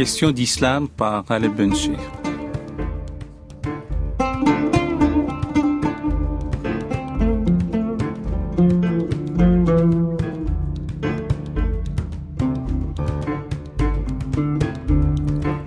[0.00, 1.98] Question d'islam par Aleb Benchir.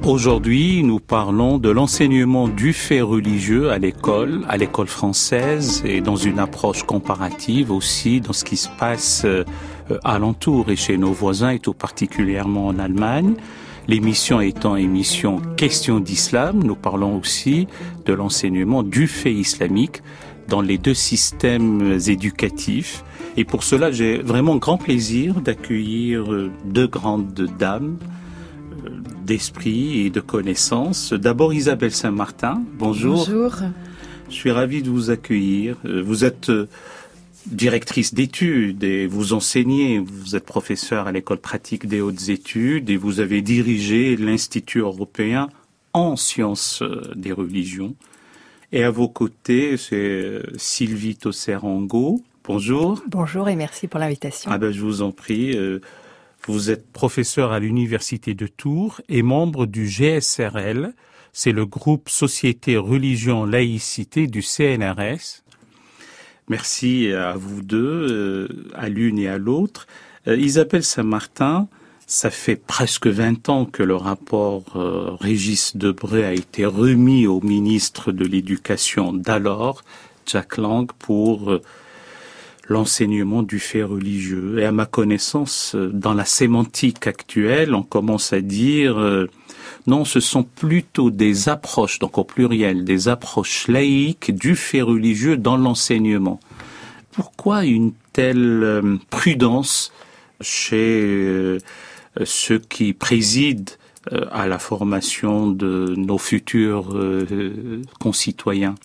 [0.03, 6.15] Aujourd'hui, nous parlons de l'enseignement du fait religieux à l'école, à l'école française et dans
[6.15, 9.43] une approche comparative aussi dans ce qui se passe euh,
[10.03, 13.35] alentour et chez nos voisins et tout particulièrement en Allemagne.
[13.87, 17.67] L'émission étant émission Question d'islam, nous parlons aussi
[18.05, 20.01] de l'enseignement du fait islamique
[20.47, 23.03] dans les deux systèmes éducatifs.
[23.35, 27.97] Et pour cela, j'ai vraiment grand plaisir d'accueillir euh, deux grandes dames
[29.25, 31.13] d'esprit et de connaissances.
[31.13, 33.25] D'abord Isabelle Saint-Martin, bonjour.
[33.25, 33.55] Bonjour.
[34.30, 35.75] Je suis ravi de vous accueillir.
[35.86, 36.67] Euh, vous êtes euh,
[37.45, 42.97] directrice d'études et vous enseignez, vous êtes professeur à l'école pratique des hautes études et
[42.97, 45.49] vous avez dirigé l'Institut européen
[45.94, 47.95] en sciences euh, des religions.
[48.71, 52.21] Et à vos côtés, c'est Sylvie Tosserango.
[52.44, 53.03] Bonjour.
[53.08, 54.49] Bonjour et merci pour l'invitation.
[54.52, 55.55] Ah ben, je vous en prie.
[56.45, 60.94] Vous êtes professeur à l'Université de Tours et membre du GSRL,
[61.31, 65.42] c'est le groupe Société, Religion, Laïcité du CNRS.
[66.49, 69.88] Merci à vous deux, euh, à l'une et à l'autre.
[70.27, 71.67] Euh, Isabelle Saint-Martin,
[72.05, 77.39] ça fait presque 20 ans que le rapport euh, Régis Debré a été remis au
[77.39, 79.83] ministre de l'Éducation d'alors,
[80.25, 81.59] Jack Lang, pour
[82.67, 84.59] l'enseignement du fait religieux.
[84.59, 89.27] Et à ma connaissance, dans la sémantique actuelle, on commence à dire euh,
[89.86, 95.38] non, ce sont plutôt des approches, donc au pluriel, des approches laïques du fait religieux
[95.38, 96.39] dans l'enseignement.
[97.11, 99.92] Pourquoi une telle euh, prudence
[100.42, 101.58] chez
[102.26, 103.73] ceux qui président
[104.32, 106.89] à la formation de nos futurs
[107.99, 108.76] concitoyens?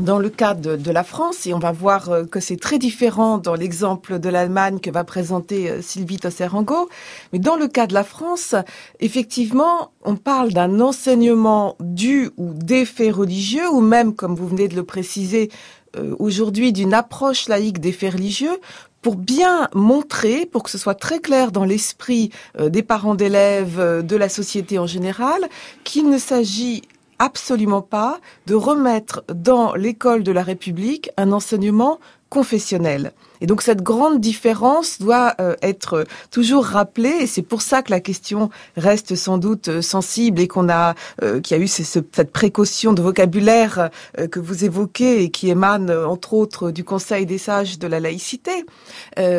[0.00, 3.38] Dans le cas de, la France, et on va voir euh, que c'est très différent
[3.38, 6.88] dans l'exemple de l'Allemagne que va présenter euh, Sylvie Tosserango,
[7.32, 8.54] mais dans le cas de la France,
[9.00, 14.68] effectivement, on parle d'un enseignement du ou des faits religieux, ou même, comme vous venez
[14.68, 15.50] de le préciser,
[15.96, 18.58] euh, aujourd'hui d'une approche laïque des faits religieux
[19.02, 24.16] pour bien montrer, pour que ce soit très clair dans l'esprit des parents d'élèves, de
[24.16, 25.48] la société en général,
[25.84, 26.82] qu'il ne s'agit
[27.20, 32.00] absolument pas de remettre dans l'école de la République un enseignement
[32.30, 33.12] confessionnel.
[33.40, 37.90] Et donc cette grande différence doit euh, être toujours rappelée et c'est pour ça que
[37.90, 41.66] la question reste sans doute euh, sensible et qu'on a euh, qu'il y a eu
[41.66, 43.90] cette précaution de vocabulaire
[44.30, 48.64] que vous évoquez et qui émane entre autres du Conseil des sages de la laïcité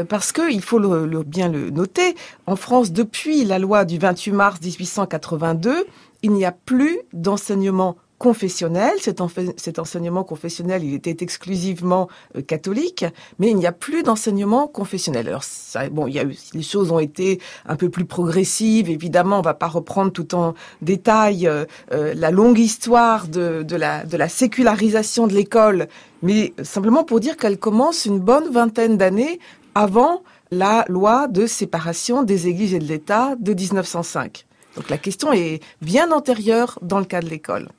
[0.10, 2.16] parce que il faut le, bien le noter
[2.48, 5.86] en France depuis la loi du 28 mars 1882
[6.24, 8.92] il n'y a plus d'enseignement confessionnel.
[9.00, 13.04] Cet, enseignement confessionnel, il était exclusivement euh, catholique,
[13.40, 15.28] mais il n'y a plus d'enseignement confessionnel.
[15.28, 15.44] Alors,
[15.92, 18.92] bon, il y a eu, les choses ont été un peu plus progressives.
[18.92, 23.76] Évidemment, on va pas reprendre tout en détail euh, euh, la longue histoire de, de,
[23.76, 25.88] la, de la sécularisation de l'école,
[26.22, 29.40] mais simplement pour dire qu'elle commence une bonne vingtaine d'années
[29.74, 30.22] avant
[30.52, 34.46] la loi de séparation des églises et de l'État de 1905.
[34.76, 37.70] Donc la question est bien antérieure dans le cas de l'école.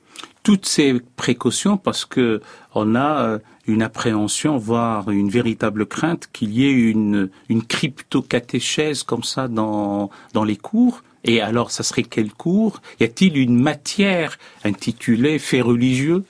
[0.43, 2.41] Toutes ces précautions parce que
[2.75, 7.29] on a euh, une appréhension, voire une véritable crainte qu'il y ait une,
[7.67, 11.03] crypto-catéchèse comme ça dans, dans les cours.
[11.23, 12.81] Et alors, ça serait quel cours?
[12.99, 16.25] Y a-t-il une matière intitulée fait religieux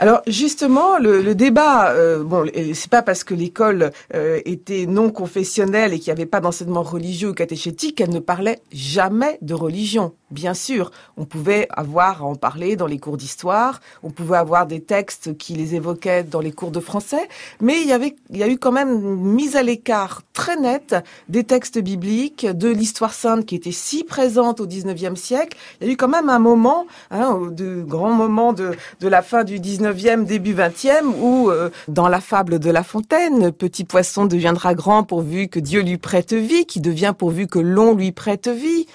[0.00, 5.10] alors justement, le, le débat, euh, bon, c'est pas parce que l'école euh, était non
[5.10, 9.52] confessionnelle et qu'il n'y avait pas d'enseignement religieux ou catéchétique qu'elle ne parlait jamais de
[9.52, 10.14] religion.
[10.30, 14.66] Bien sûr, on pouvait avoir à en parler dans les cours d'histoire, on pouvait avoir
[14.66, 17.28] des textes qui les évoquaient dans les cours de français,
[17.60, 20.56] mais il y avait, il y a eu quand même une mise à l'écart très
[20.56, 20.94] nette
[21.28, 25.58] des textes bibliques, de l'histoire sainte qui était si présente au 19e siècle.
[25.80, 28.70] Il y a eu quand même un moment, hein, de grand moment de,
[29.00, 29.58] de la fin du
[29.92, 35.02] 19e, début 20e, où euh, dans la fable de La Fontaine, petit poisson deviendra grand
[35.02, 38.86] pourvu que Dieu lui prête vie, qui devient pourvu que l'on lui prête vie.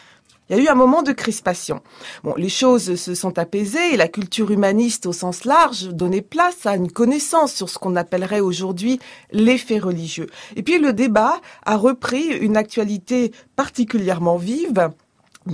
[0.49, 1.81] Il y a eu un moment de crispation.
[2.23, 6.65] Bon, les choses se sont apaisées et la culture humaniste au sens large donnait place
[6.65, 8.99] à une connaissance sur ce qu'on appellerait aujourd'hui
[9.31, 10.27] les faits religieux.
[10.55, 14.91] Et puis le débat a repris une actualité particulièrement vive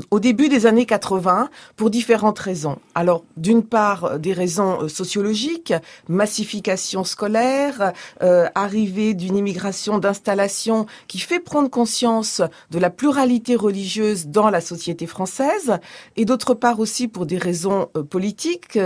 [0.09, 2.77] au début des années 80 pour différentes raisons.
[2.95, 5.73] Alors, d'une part, euh, des raisons euh, sociologiques,
[6.07, 12.41] massification scolaire, euh, arrivée d'une immigration d'installation qui fait prendre conscience
[12.71, 15.77] de la pluralité religieuse dans la société française,
[16.15, 18.79] et d'autre part aussi pour des raisons politiques.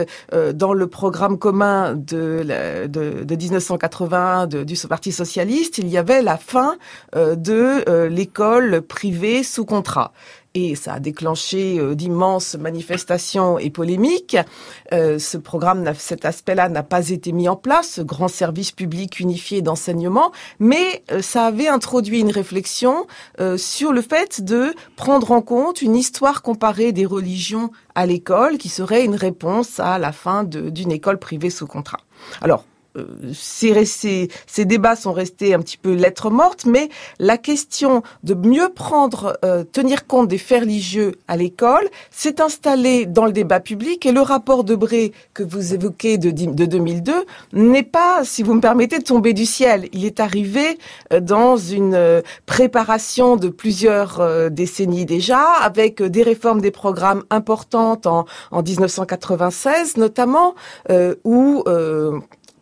[0.53, 6.37] dans le programme commun de, de, de 1980 du Parti socialiste, il y avait la
[6.37, 6.77] fin
[7.13, 10.11] de l'école privée sous contrat
[10.55, 14.37] et ça a déclenché euh, d'immenses manifestations et polémiques.
[14.93, 19.19] Euh, ce programme, cet aspect-là n'a pas été mis en place, ce grand service public
[19.19, 23.05] unifié d'enseignement, mais euh, ça avait introduit une réflexion
[23.57, 28.69] sur le fait de prendre en compte une histoire comparée des religions à l'école, qui
[28.69, 31.99] serait une réponse à la fin d'une école privée sous contrat.
[32.41, 32.74] Alors, euh,
[33.33, 36.89] ces, ces, ces, débats sont restés un petit peu lettres mortes, mais
[37.19, 43.05] la question de mieux prendre, euh, tenir compte des faits religieux à l'école s'est installée
[43.05, 47.13] dans le débat public et le rapport de Bré que vous évoquez de, de 2002
[47.53, 49.89] n'est pas, si vous me permettez, de tomber du ciel.
[49.93, 50.77] Il est arrivé
[51.13, 58.25] euh, dans une préparation de plusieurs décennies déjà, avec des réformes des programmes importantes en,
[58.51, 60.55] en 1996 notamment,
[61.23, 61.63] où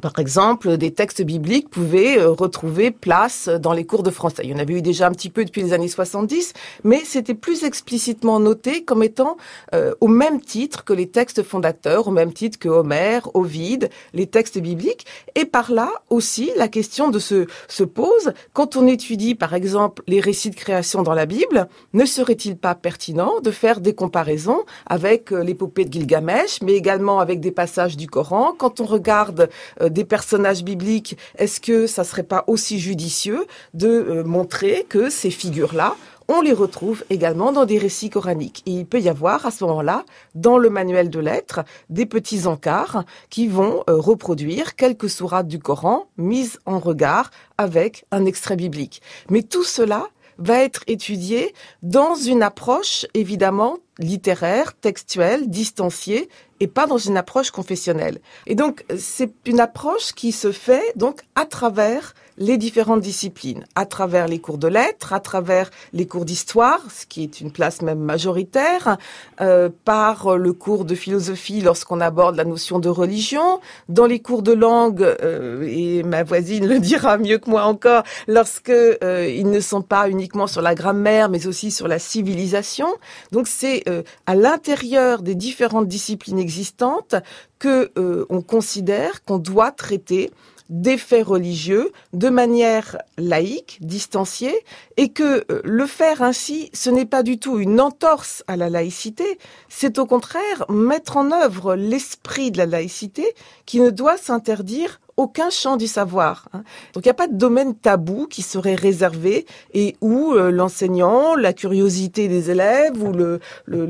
[0.04, 4.42] par exemple, des textes bibliques pouvaient euh, retrouver place dans les cours de français.
[4.44, 6.52] Il y en avait eu déjà un petit peu depuis les années 70,
[6.84, 9.38] mais c'était plus explicitement noté comme étant
[9.74, 14.28] euh, au même titre que les textes fondateurs, au même titre que Homère, Ovide, les
[14.28, 15.06] textes bibliques.
[15.36, 20.04] Et par là aussi, la question de se, se pose, quand on étudie par exemple
[20.08, 24.66] les récits de création dans la Bible, ne serait-il pas pertinent de faire des comparaisons
[24.86, 28.54] avec euh, l'épopée de Gilgamesh, mais également avec des passages du Coran?
[28.58, 29.50] Quand on regarde
[29.94, 35.30] des personnages bibliques, est-ce que ça serait pas aussi judicieux de euh, montrer que ces
[35.30, 35.96] figures-là
[36.30, 38.64] on les retrouve également dans des récits coraniques?
[38.66, 40.06] Il peut y avoir à ce moment-là,
[40.36, 45.60] dans le manuel de lettres, des petits encarts qui vont euh, reproduire quelques sourates du
[45.60, 49.02] Coran mises en regard avec un extrait biblique.
[49.30, 50.08] Mais tout cela
[50.38, 57.52] va être étudié dans une approche évidemment littéraire, textuelle, distanciée et pas dans une approche
[57.52, 58.20] confessionnelle.
[58.48, 63.86] Et donc c'est une approche qui se fait donc à travers les différentes disciplines, à
[63.86, 67.82] travers les cours de lettres, à travers les cours d'histoire, ce qui est une place
[67.82, 68.98] même majoritaire,
[69.42, 73.60] euh, par le cours de philosophie lorsqu'on aborde la notion de religion,
[73.90, 78.04] dans les cours de langue, euh, et ma voisine le dira mieux que moi encore,
[78.28, 82.88] lorsque euh, ils ne sont pas uniquement sur la grammaire, mais aussi sur la civilisation.
[83.32, 87.16] Donc c'est euh, à l'intérieur des différentes disciplines existantes
[87.60, 90.32] que euh, on considère qu'on doit traiter
[90.74, 94.56] des faits religieux de manière laïque, distanciée,
[94.98, 98.72] et que euh, le faire ainsi, ce n'est pas du tout une entorse à la
[98.72, 99.38] laïcité,
[99.70, 103.36] c'est au contraire mettre en œuvre l'esprit de la laïcité
[103.68, 106.50] qui ne doit s'interdire aucun champ du savoir.
[106.54, 106.64] Hein.
[106.96, 111.36] Donc il n'y a pas de domaine tabou qui serait réservé et où euh, l'enseignant,
[111.36, 113.40] la curiosité des élèves ou le,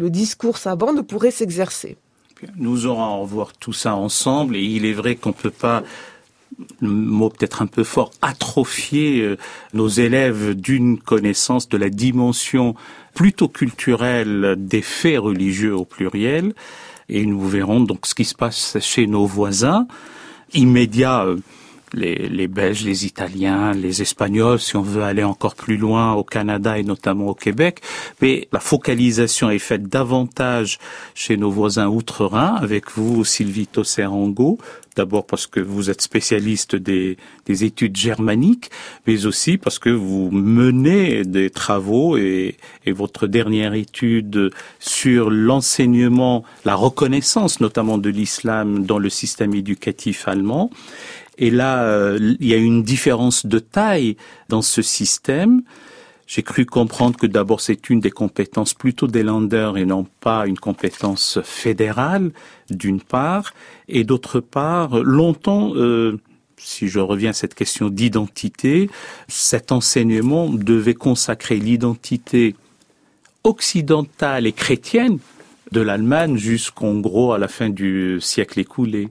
[0.09, 1.95] discours savant ne pourrait s'exercer.
[2.57, 5.81] Nous aurons à revoir tout ça ensemble et il est vrai qu'on ne peut pas
[6.79, 9.37] le mot peut-être un peu fort, atrophier euh,
[9.73, 12.75] nos élèves d'une connaissance de la dimension
[13.13, 16.53] plutôt culturelle des faits religieux au pluriel.
[17.09, 19.87] Et nous verrons donc ce qui se passe chez nos voisins
[20.53, 21.37] immédiats euh,
[21.93, 26.23] les, les, Belges, les Italiens, les Espagnols, si on veut aller encore plus loin au
[26.23, 27.81] Canada et notamment au Québec.
[28.21, 30.79] Mais la focalisation est faite davantage
[31.15, 34.57] chez nos voisins outre-Rhin, avec vous, Sylvie Tosserango,
[34.95, 38.69] d'abord parce que vous êtes spécialiste des, des, études germaniques,
[39.07, 46.43] mais aussi parce que vous menez des travaux et, et votre dernière étude sur l'enseignement,
[46.65, 50.69] la reconnaissance notamment de l'islam dans le système éducatif allemand
[51.37, 54.17] et là, euh, il y a une différence de taille
[54.49, 55.63] dans ce système.
[56.27, 60.47] J'ai cru comprendre que d'abord c'est une des compétences plutôt des landers et non pas
[60.47, 62.31] une compétence fédérale,
[62.69, 63.53] d'une part,
[63.87, 66.19] et d'autre part, longtemps, euh,
[66.57, 68.89] si je reviens à cette question d'identité,
[69.27, 72.55] cet enseignement devait consacrer l'identité
[73.43, 75.19] occidentale et chrétienne
[75.71, 79.09] de l'Allemagne jusqu'en gros à la fin du siècle écoulé.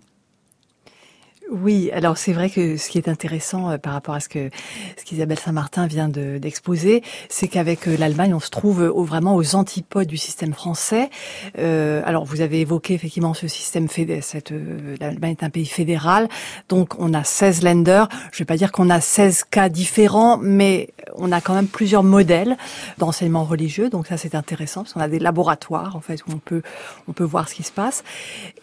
[1.53, 4.49] Oui, alors c'est vrai que ce qui est intéressant euh, par rapport à ce que
[4.97, 10.07] ce qu'Isabelle Saint-Martin vient d'exposer, c'est qu'avec euh, l'Allemagne, on se trouve vraiment aux antipodes
[10.07, 11.11] du système français.
[11.59, 14.23] Euh, alors vous avez évoqué effectivement ce système fédéral,
[14.99, 16.29] l'Allemagne est un pays fédéral,
[16.71, 18.09] donc on a 16 lenders.
[18.33, 22.03] Je vais pas dire qu'on a 16 cas différents, mais on a quand même plusieurs
[22.03, 22.57] modèles
[22.97, 26.39] d'enseignement religieux, donc ça c'est intéressant parce qu'on a des laboratoires en fait où on
[26.39, 26.63] peut
[27.09, 28.05] on peut voir ce qui se passe.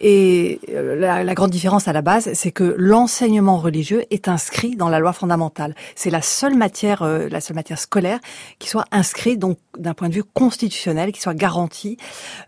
[0.00, 4.98] Et la grande différence à la base, c'est que l'enseignement religieux est inscrit dans la
[4.98, 5.74] loi fondamentale.
[5.94, 8.18] C'est la seule matière, euh, la seule matière scolaire
[8.58, 11.98] qui soit inscrite donc d'un point de vue constitutionnel, qui soit garantie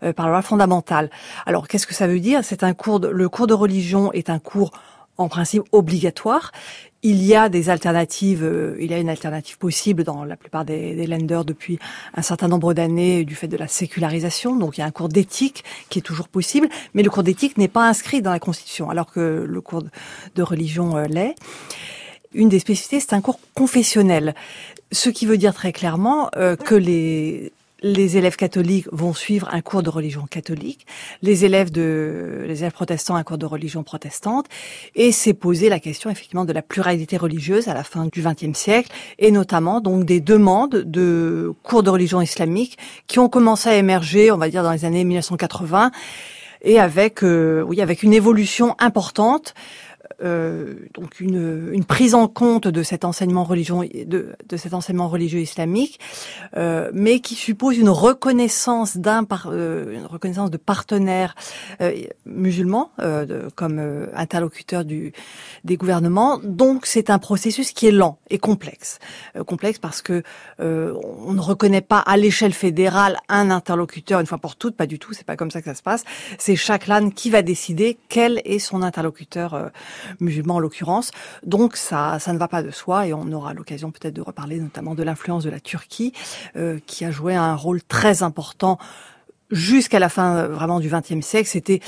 [0.01, 1.11] euh, par la loi fondamentale.
[1.45, 2.43] Alors qu'est-ce que ça veut dire?
[2.43, 4.71] C'est un cours, de, le cours de religion est un cours
[5.17, 6.51] en principe obligatoire.
[7.05, 10.63] Il y a des alternatives, euh, il y a une alternative possible dans la plupart
[10.63, 11.77] des, des lenders depuis
[12.15, 14.55] un certain nombre d'années du fait de la sécularisation.
[14.55, 17.57] Donc il y a un cours d'éthique qui est toujours possible, mais le cours d'éthique
[17.57, 19.83] n'est pas inscrit dans la Constitution, alors que le cours
[20.35, 21.35] de religion euh, l'est.
[22.33, 24.33] Une des spécificités, c'est un cours confessionnel,
[24.93, 27.51] ce qui veut dire très clairement euh, que les
[27.83, 30.87] les élèves catholiques vont suivre un cours de religion catholique,
[31.21, 34.47] les élèves de les élèves protestants un cours de religion protestante,
[34.95, 38.57] et c'est posé la question effectivement de la pluralité religieuse à la fin du XXe
[38.57, 43.75] siècle, et notamment donc des demandes de cours de religion islamique qui ont commencé à
[43.75, 45.91] émerger, on va dire dans les années 1980,
[46.63, 49.53] et avec euh, oui avec une évolution importante
[50.23, 55.09] euh, donc une, une, prise en compte de cet enseignement religion de, de cet enseignement
[55.09, 55.99] religieux islamique,
[56.55, 61.35] euh, mais qui suppose une reconnaissance d'un euh, une reconnaissance de partenaires
[61.81, 61.93] euh,
[62.25, 63.79] musulmans euh, de, comme
[64.13, 65.13] interlocuteurs du
[65.63, 66.39] des gouvernements.
[66.43, 68.99] Donc c'est un processus qui est lent et complexe,
[69.45, 70.23] complexe parce que
[70.59, 74.99] on ne reconnaît pas à l'échelle fédérale un interlocuteur une fois pour toutes, pas du
[74.99, 76.03] tout, c'est pas comme ça que ça se passe.
[76.37, 79.71] C'est chaque LAN qui va décider quel est son interlocuteur
[80.19, 81.11] musulmans en l'occurrence.
[81.45, 84.59] Donc ça, ça ne va pas de soi et on aura l'occasion peut-être de reparler
[84.59, 86.13] notamment de l'influence de la Turquie
[86.55, 88.77] euh, qui a joué un rôle très important
[89.51, 91.47] jusqu'à la fin euh, vraiment du XXe siècle.
[91.47, 91.79] C'était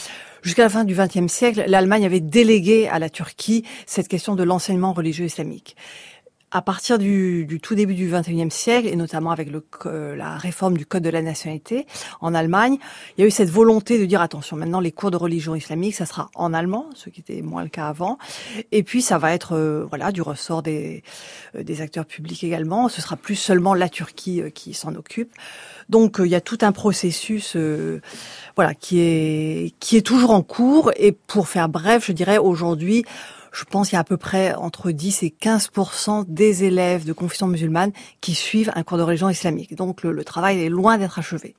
[0.41, 4.44] jusqu'à la fin du XXe siècle, l'Allemagne avait délégué à la Turquie cette question de
[4.44, 5.75] l'enseignement religieux islamique
[6.55, 10.77] à partir du, du, tout début du XXIe siècle, et notamment avec le, la réforme
[10.77, 11.85] du Code de la nationalité
[12.21, 12.77] en Allemagne,
[13.17, 15.95] il y a eu cette volonté de dire attention, maintenant les cours de religion islamique,
[15.95, 18.17] ça sera en allemand, ce qui était moins le cas avant,
[18.71, 21.03] et puis ça va être euh, voilà du ressort des,
[21.57, 22.88] euh, des acteurs publics également.
[22.88, 25.33] Ce sera plus seulement la Turquie euh, qui s'en occupe.
[25.89, 27.57] Donc il y a tout un processus
[28.55, 30.91] voilà qui est qui est toujours en cours.
[30.95, 33.03] Et pour faire bref, je dirais aujourd'hui
[33.55, 37.13] je pense qu'il y a à peu près entre 10 et 15% des élèves de
[37.13, 39.75] confession musulmane qui suivent un cours de religion islamique.
[39.75, 41.55] Donc le, travail est loin d'être achevé.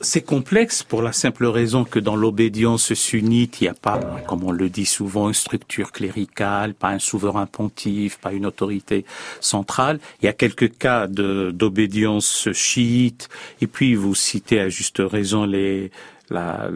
[0.00, 3.98] C'est complexe pour la simple raison que dans l'obédience sunnite, il n'y a pas,
[4.28, 9.04] comme on le dit souvent, une structure cléricale, pas un souverain pontife, pas une autorité
[9.40, 9.98] centrale.
[10.22, 13.28] Il y a quelques cas d'obédience chiite.
[13.60, 15.90] Et puis, vous citez à juste raison les,
[16.30, 16.70] la,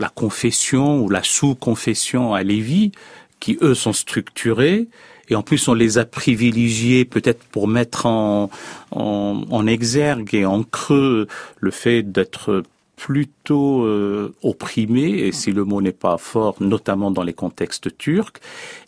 [0.00, 2.92] la confession ou la sous-confession à Lévi,
[3.38, 4.88] qui eux sont structurés,
[5.28, 8.50] et en plus on les a privilégiés peut-être pour mettre en,
[8.90, 11.28] en, exergue et en creux
[11.60, 12.64] le fait d'être
[12.96, 18.40] plutôt euh, opprimés, et si le mot n'est pas fort, notamment dans les contextes turcs,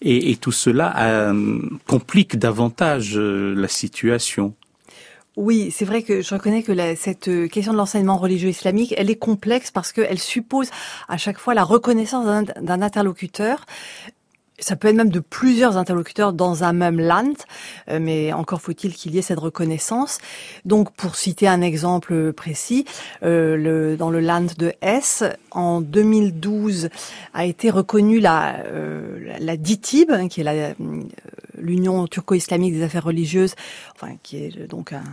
[0.03, 4.55] et, tout cela euh, complique davantage euh, la situation.
[5.37, 9.11] Oui, c'est vrai que je reconnais que cette euh, question de l'enseignement religieux islamique, elle
[9.11, 10.71] est complexe parce qu'elle suppose
[11.09, 12.27] à chaque fois la reconnaissance
[12.61, 13.65] d'un interlocuteur
[14.63, 17.35] ça peut être même de plusieurs interlocuteurs dans un même land,
[17.91, 20.19] euh, mais encore faut-il qu'il y ait cette reconnaissance.
[20.65, 22.85] Donc, pour citer un exemple précis,
[23.23, 26.89] euh, le, dans le land de S, en 2012
[27.35, 30.75] a été reconnue la, euh, la DITIB, hein, qui est la, euh,
[31.63, 33.55] l'Union turco-islamique des affaires religieuses,
[33.95, 35.05] enfin qui est donc un,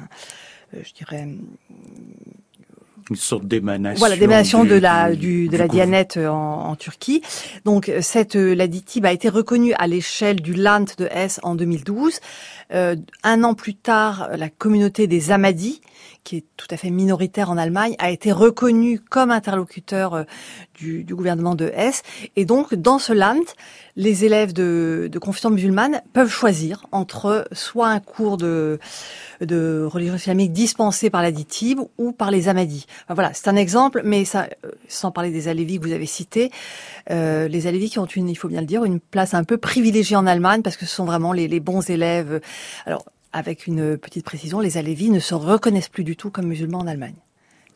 [0.74, 1.28] je dirais
[3.10, 4.00] une sorte d'émanation.
[4.00, 7.22] Voilà, d'émanation de la du, de la Dianette en, en, Turquie.
[7.66, 11.56] Donc cette euh, la DITIB a été reconnue à l'échelle du Land de S en
[11.56, 12.20] 2012.
[12.74, 15.82] Euh, un an plus tard, la communauté des Ahmadis,
[16.24, 20.24] qui est tout à fait minoritaire en Allemagne, a été reconnue comme interlocuteur euh,
[20.76, 22.04] du, du, gouvernement de S.
[22.36, 23.40] Et donc, dans ce land,
[23.96, 28.80] les élèves de, de confession musulmane peuvent choisir entre soit un cours de,
[29.42, 32.86] de religion islamique dispensé par la DITIB ou par les Ahmadis.
[33.10, 36.52] voilà, c'est un exemple, mais ça, euh, sans parler des Alévis que vous avez cités,
[37.10, 39.58] euh, les Alévis qui ont une, il faut bien le dire, une place un peu
[39.58, 42.42] privilégiée en Allemagne parce que ce sont vraiment les, les bons élèves.
[42.86, 46.80] Alors, avec une petite précision, les Alévis ne se reconnaissent plus du tout comme musulmans
[46.80, 47.16] en Allemagne.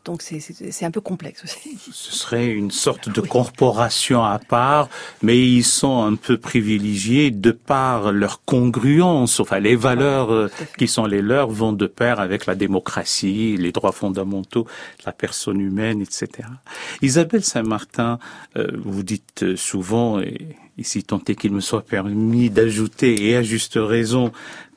[0.06, 1.78] Donc c'est un peu complexe aussi.
[1.92, 4.90] Ce serait une sorte de corporation à part,
[5.22, 9.40] mais ils sont un peu privilégiés de par leur congruence.
[9.40, 13.72] Enfin, les valeurs euh, qui sont les leurs vont de pair avec la démocratie, les
[13.72, 14.68] droits fondamentaux,
[15.06, 16.50] la personne humaine, etc.
[17.02, 18.20] Isabelle Saint-Martin,
[18.58, 23.42] euh, vous dites souvent, et ici tant est qu'il me soit permis d'ajouter, et à
[23.42, 24.34] juste raison,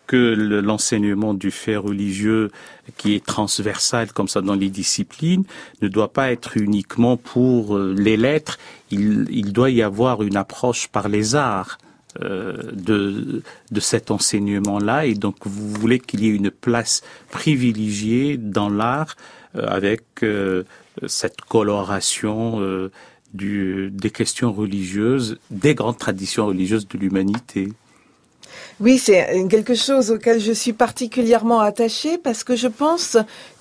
[0.07, 2.51] que l'enseignement du fait religieux
[2.97, 5.45] qui est transversal comme ça dans les disciplines
[5.83, 8.59] ne doit pas être uniquement pour euh, les lettres,
[8.91, 11.79] il, il doit y avoir une approche par les arts.
[12.23, 18.39] Euh, de, de cet enseignement-là et donc vous voulez qu'il y ait une place privilégiée
[18.39, 19.17] dans l'art
[19.55, 20.25] euh, avec
[21.07, 22.59] cette coloration
[23.35, 27.69] du, des questions religieuses, des grandes traditions religieuses de l'humanité.
[28.81, 33.17] Oui, c'est quelque chose auquel je suis particulièrement attachée parce que je pense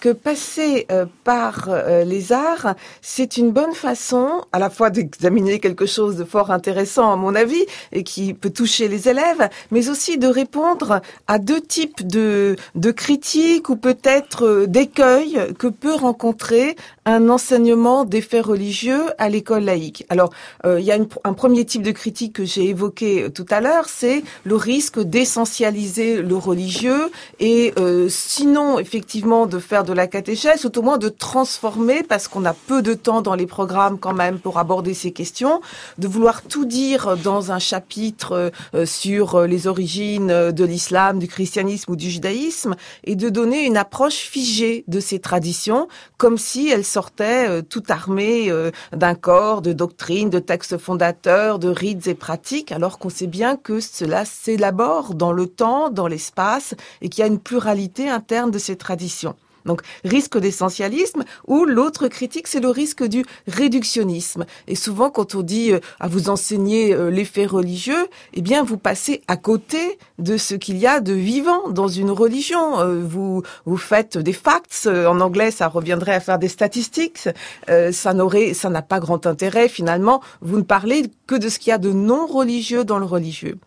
[0.05, 5.59] que passer euh, par euh, les arts, c'est une bonne façon à la fois d'examiner
[5.59, 9.89] quelque chose de fort intéressant à mon avis et qui peut toucher les élèves, mais
[9.89, 12.55] aussi de répondre à deux types de,
[12.95, 16.75] critiques ou peut-être euh, d'écueils que peut rencontrer
[17.05, 20.05] un enseignement des faits religieux à l'école laïque.
[20.09, 20.31] Alors,
[20.65, 24.23] il y a un premier type de critique que j'ai évoqué tout à l'heure, c'est
[24.43, 30.71] le risque d'essentialiser le religieux et euh, sinon effectivement de faire de la catéchèse, ou
[30.77, 34.39] au moins de transformer, parce qu'on a peu de temps dans les programmes quand même
[34.39, 35.61] pour aborder ces questions,
[35.97, 41.91] de vouloir tout dire dans un chapitre euh, sur les origines de l'islam, du christianisme
[41.91, 45.87] ou du judaïsme, et de donner une approche figée de ces traditions,
[46.17, 48.51] comme si elles sortaient euh, tout armées
[48.91, 53.55] d'un corps de doctrines, de textes fondateurs, de rites et pratiques, alors qu'on sait bien
[53.55, 54.74] que cela s'élabore
[55.15, 59.35] dans le temps, dans l'espace, et qu'il y a une pluralité interne de ces traditions.
[59.65, 64.45] Donc risque d'essentialisme ou l'autre critique c'est le risque du réductionnisme.
[64.67, 68.63] Et souvent quand on dit euh, à vous enseigner euh, les faits religieux, eh bien
[68.63, 72.79] vous passez à côté de ce qu'il y a de vivant dans une religion.
[72.79, 77.29] Euh, vous vous faites des facts en anglais ça reviendrait à faire des statistiques.
[77.67, 80.21] ça n'aurait ça n'a pas grand intérêt finalement.
[80.41, 83.57] Vous ne parlez que de ce qu'il y a de non religieux dans le religieux.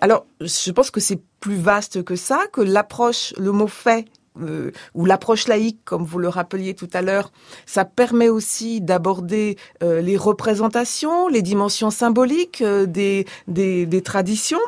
[0.00, 4.06] Alors, je pense que c'est plus vaste que ça, que l'approche, le mot fait
[4.40, 7.32] euh, ou l'approche laïque, comme vous le rappeliez tout à l'heure,
[7.66, 14.58] ça permet aussi d'aborder euh, les représentations, les dimensions symboliques euh, des, des, des traditions.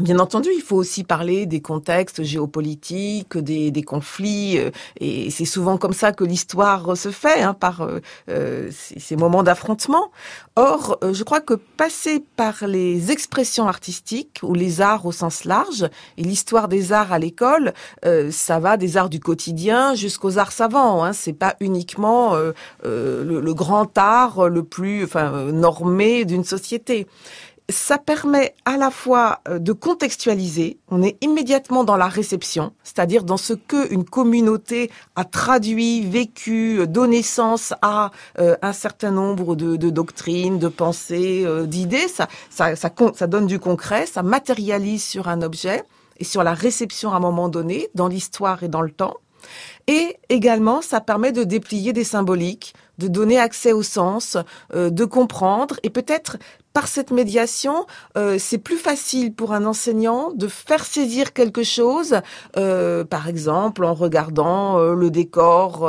[0.00, 5.44] Bien entendu, il faut aussi parler des contextes géopolitiques, des, des conflits, euh, et c'est
[5.44, 10.10] souvent comme ça que l'histoire se fait, hein, par euh, euh ces moments d'affrontement.
[10.56, 15.44] Or, euh, je crois que passer par les expressions artistiques ou les arts au sens
[15.44, 17.72] large, et l'histoire des arts à l'école,
[18.30, 21.04] ça va des arts du quotidien jusqu'aux arts savants.
[21.04, 27.06] Hein, c'est pas uniquement le, le, grand art le plus, enfin, normé d'une société
[27.70, 33.24] ça permet à la fois euh, de contextualiser, on est immédiatement dans la réception, c'est-à-dire
[33.24, 39.10] dans ce que une communauté a traduit, vécu, euh, donné sens à euh, un certain
[39.10, 42.08] nombre de, doctrines, de pensées, d'idées.
[42.08, 45.84] Ça, ça, ça, ça donne du concret, ça matérialise sur un objet
[46.18, 49.14] et sur la réception à un moment donné, dans l'histoire et dans le temps.
[49.86, 54.38] Et également, ça permet de déplier des symboliques, de donner accès au sens,
[54.72, 56.38] de comprendre et peut-être
[56.74, 57.86] par cette médiation,
[58.18, 62.16] euh, c'est plus facile pour un enseignant de faire saisir quelque chose,
[62.56, 65.88] euh, par exemple en regardant euh, le décor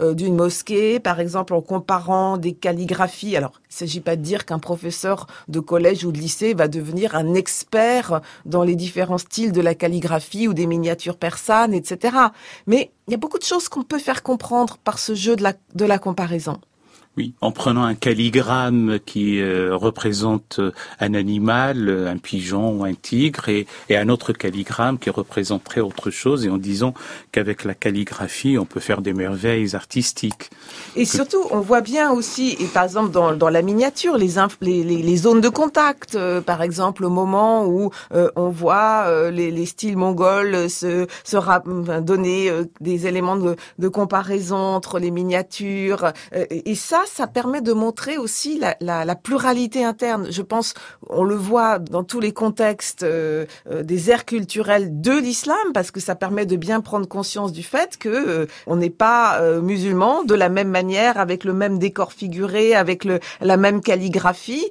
[0.00, 3.36] d'une mosquée, par exemple en comparant des calligraphies.
[3.36, 6.66] Alors, il ne s'agit pas de dire qu'un professeur de collège ou de lycée va
[6.66, 12.16] devenir un expert dans les différents styles de la calligraphie ou des miniatures persanes, etc.
[12.66, 15.44] Mais il y a beaucoup de choses qu'on peut faire comprendre par ce jeu de
[15.44, 16.58] la, de la comparaison.
[17.16, 22.84] Oui, en prenant un calligramme qui euh, représente euh, un animal, euh, un pigeon ou
[22.84, 26.92] un tigre, et, et, un autre calligramme qui représenterait autre chose, et en disant
[27.30, 30.50] qu'avec la calligraphie, on peut faire des merveilles artistiques.
[30.96, 34.82] Et surtout, on voit bien aussi, et par exemple dans, dans la miniature, les, les,
[34.82, 40.68] les, zones de contact, par exemple au moment où on voit les, les, styles mongols
[40.68, 42.50] se, se donner
[42.80, 48.58] des éléments de, de comparaison entre les miniatures, et ça, ça permet de montrer aussi
[48.58, 50.26] la, la, la, pluralité interne.
[50.30, 50.74] Je pense,
[51.08, 55.90] on le voit dans tous les contextes euh, euh, des aires culturelles de l'islam, parce
[55.90, 60.24] que ça permet de bien prendre conscience du fait que euh, on n'est pas musulman
[60.24, 64.70] de la même manière, avec le même décor figuré, avec le, la même calligraphie,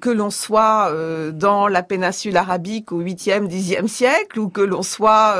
[0.00, 0.92] que l'on soit
[1.32, 5.36] dans la péninsule arabique au 8e, 10e siècle, ou que l'on soit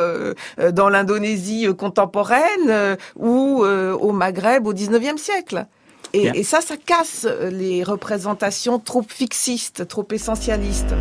[0.72, 5.66] dans l'Indonésie contemporaine, ou au Maghreb au 19e siècle.
[6.14, 10.94] Et, ça, ça casse les représentations trop fixistes, trop essentialistes.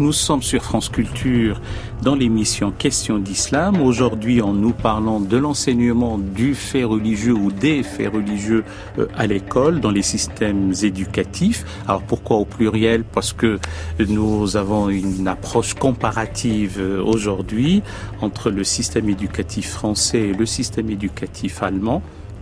[0.00, 1.60] Nous sommes sur France Culture
[2.02, 3.82] dans l'émission Questions d'Islam.
[3.82, 8.64] Aujourd'hui, en nous parlant de l'enseignement du fait religieux ou des faits religieux
[8.98, 11.66] euh, à l'école, dans les systèmes éducatifs.
[11.86, 13.04] Alors pourquoi au pluriel?
[13.04, 13.58] Parce que
[13.98, 17.82] nous avons une approche comparative euh, aujourd'hui
[18.22, 22.00] entre le système éducatif français et le système éducatif allemand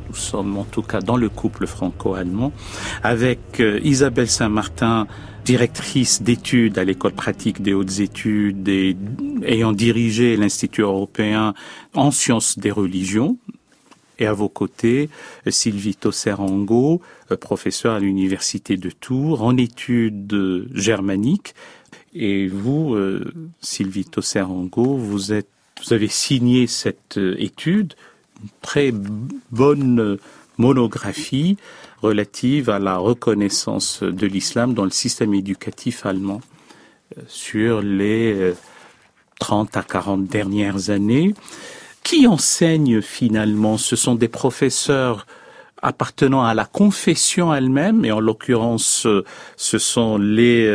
[0.08, 2.52] nous sommes en tout cas dans le couple franco-allemand,
[3.02, 5.06] avec euh, Isabelle Saint-Martin,
[5.44, 8.96] directrice d'études à l'école pratique des hautes études et
[9.44, 11.54] ayant dirigé l'Institut européen
[11.94, 13.38] en sciences des religions.
[14.18, 15.08] Et à vos côtés,
[15.46, 17.00] Sylvie Tosserango,
[17.40, 21.54] professeur à l'Université de Tours en études germaniques.
[22.14, 25.48] Et vous, euh, Sylvie Tosserango, vous êtes,
[25.84, 27.94] vous avez signé cette euh, étude,
[28.42, 28.92] une très
[29.50, 30.18] bonne
[30.58, 31.56] monographie
[32.02, 36.40] relative à la reconnaissance de l'islam dans le système éducatif allemand
[37.16, 38.54] euh, sur les
[39.40, 41.34] 30 euh, à 40 dernières années.
[42.04, 43.78] Qui enseigne finalement?
[43.78, 45.26] Ce sont des professeurs
[45.80, 49.24] appartenant à la confession elle-même, et en l'occurrence, euh,
[49.56, 50.66] ce sont les,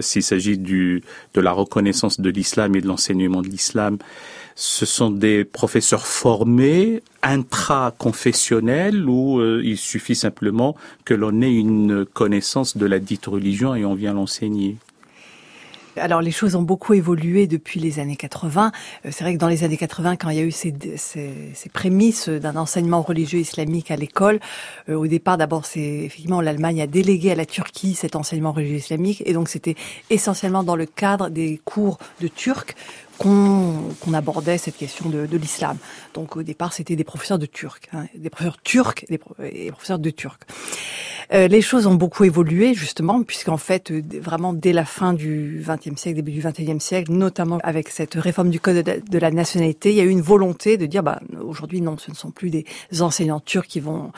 [0.00, 1.02] s'il s'agit du,
[1.34, 3.98] de la reconnaissance de l'islam et de l'enseignement de l'islam,
[4.60, 12.04] ce sont des professeurs formés, intra-confessionnels, où euh, il suffit simplement que l'on ait une
[12.04, 14.76] connaissance de la dite religion et on vient l'enseigner.
[15.96, 18.72] Alors les choses ont beaucoup évolué depuis les années 80.
[19.04, 20.74] Euh, c'est vrai que dans les années 80, quand il y a eu ces,
[21.72, 24.40] prémices d'un enseignement religieux islamique à l'école,
[24.88, 28.78] euh, au départ d'abord c'est effectivement l'Allemagne a délégué à la Turquie cet enseignement religieux
[28.78, 29.76] islamique et donc c'était
[30.10, 32.74] essentiellement dans le cadre des cours de turc
[33.18, 35.76] qu'on abordait cette question de, de l'islam.
[36.14, 40.10] Donc au départ, c'était des professeurs de turc, hein, des professeurs turcs des professeurs de
[40.10, 40.42] turc.
[41.32, 45.62] Euh, les choses ont beaucoup évolué justement, puisqu'en fait, euh, vraiment dès la fin du
[45.66, 49.90] XXe siècle, début du XXIe siècle, notamment avec cette réforme du code de la nationalité,
[49.90, 52.48] il y a eu une volonté de dire, bah, aujourd'hui non, ce ne sont plus
[52.48, 52.64] des
[53.00, 54.10] enseignants turcs qui vont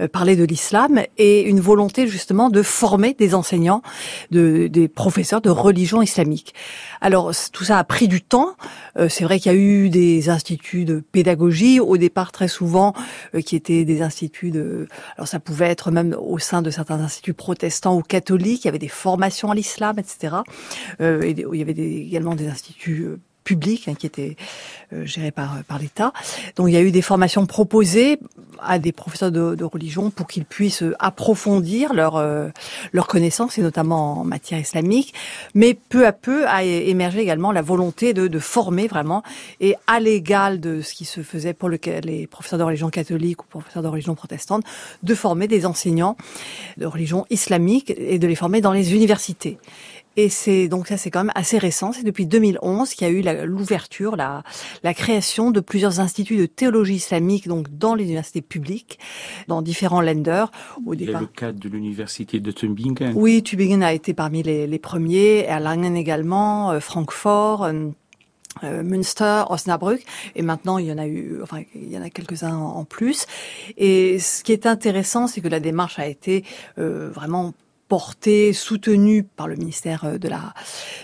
[0.00, 3.82] euh, parler de l'islam, et une volonté justement de former des enseignants,
[4.30, 6.54] de, des professeurs de religion islamique.
[7.00, 8.56] Alors tout ça a pris du temps.
[9.08, 12.92] C'est vrai qu'il y a eu des instituts de pédagogie au départ très souvent
[13.44, 14.88] qui étaient des instituts de.
[15.16, 18.64] Alors ça pouvait être même au sein de certains instituts protestants ou catholiques.
[18.64, 20.36] Il y avait des formations à l'islam, etc.
[21.00, 23.06] Euh, il y avait également des instituts
[23.40, 24.36] euh, publics hein, qui étaient
[24.92, 26.12] euh, gérés par, par l'État.
[26.56, 28.18] Donc il y a eu des formations proposées
[28.60, 32.48] à des professeurs de, de religion pour qu'ils puissent approfondir leur euh,
[32.92, 35.14] leur connaissance et notamment en matière islamique.
[35.54, 39.22] Mais peu à peu a émergé également la volonté de, de former vraiment
[39.60, 43.42] et à l'égal de ce qui se faisait pour le, les professeurs de religion catholique
[43.42, 44.64] ou professeurs de religion protestante,
[45.02, 46.16] de former des enseignants
[46.76, 49.58] de religion islamique et de les former dans les universités.
[50.16, 51.92] Et c'est donc ça, c'est quand même assez récent.
[51.92, 54.42] C'est depuis 2011 qu'il y a eu l'ouverture, la,
[54.82, 58.98] la, création de plusieurs instituts de théologie islamique, donc dans les universités publiques,
[59.48, 60.50] dans différents lenders.
[60.84, 61.20] Au départ.
[61.20, 63.12] le cadre de l'université de Tübingen.
[63.14, 67.64] Oui, Tübingen a été parmi les, les premiers, Erlangen également, euh, Francfort.
[67.64, 67.90] Euh,
[68.64, 72.10] euh, Münster, Osnabrück, et maintenant il y en a eu, enfin il y en a
[72.10, 73.26] quelques-uns en, plus.
[73.76, 76.44] Et ce qui est intéressant, c'est que la démarche a été
[76.78, 77.54] euh, vraiment
[77.90, 80.54] porté, soutenu par le ministère euh, de la,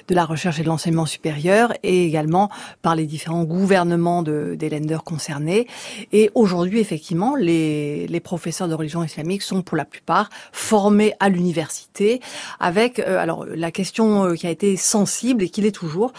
[0.07, 2.49] de la Recherche et de l'Enseignement supérieur et également
[2.81, 5.67] par les différents gouvernements de, des lenders concernés.
[6.13, 11.29] Et aujourd'hui, effectivement, les, les professeurs de religion islamique sont pour la plupart formés à
[11.29, 12.21] l'université
[12.61, 16.13] avec, euh, alors la question euh, qui a été sensible et qui l'est toujours,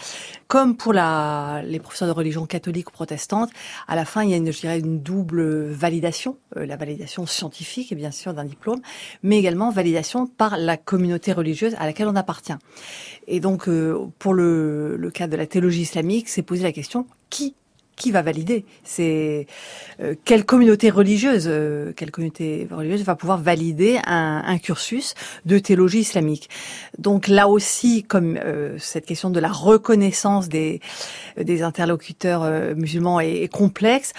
[0.48, 3.50] comme pour la, les professeurs de religion catholique ou protestante,
[3.86, 7.94] à la fin, il y a une, je dirais, une double validation, la validation scientifique,
[7.94, 8.80] bien sûr, d'un diplôme,
[9.22, 12.56] mais également validation par la communauté religieuse à laquelle on appartient.
[13.26, 17.54] Et donc, euh, pour le, cas de la théologie islamique, c'est poser la question qui
[17.96, 18.64] qui va valider?
[18.84, 19.48] C'est
[19.98, 25.14] euh, quelle communauté religieuse, euh, quelle communauté religieuse va pouvoir valider un, cursus
[25.46, 26.48] de théologie islamique?
[26.96, 28.38] Donc là aussi, comme
[28.78, 30.80] cette question de la reconnaissance des,
[31.36, 34.12] des interlocuteurs musulmans est complexe,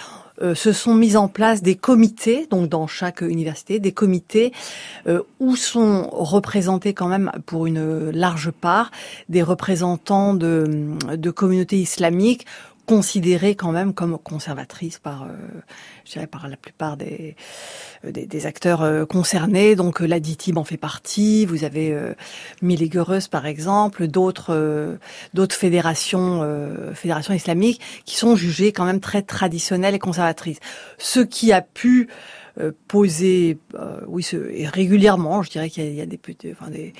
[0.54, 4.52] se sont mis en place des comités, donc dans chaque université, des comités
[5.06, 8.90] euh, où sont représentés quand même pour une large part
[9.28, 12.46] des représentants de communautés islamiques
[12.86, 15.28] considérée quand même comme conservatrice par, euh,
[16.04, 17.36] je dirais, par la plupart des,
[18.04, 19.76] euh, des, acteurs euh, concernés.
[19.76, 21.44] Donc la DITIB en fait partie.
[21.46, 22.14] Vous avez euh,
[23.30, 24.98] par exemple, d'autres
[25.34, 30.58] d'autres fédérations fédérations islamiques qui sont jugées quand même très traditionnelles et conservatrices.
[30.98, 32.08] Ce qui a pu
[32.88, 33.58] poser,
[34.06, 34.26] oui,
[34.72, 36.20] régulièrement, je dirais qu'il y, a des,
[36.70, 36.92] des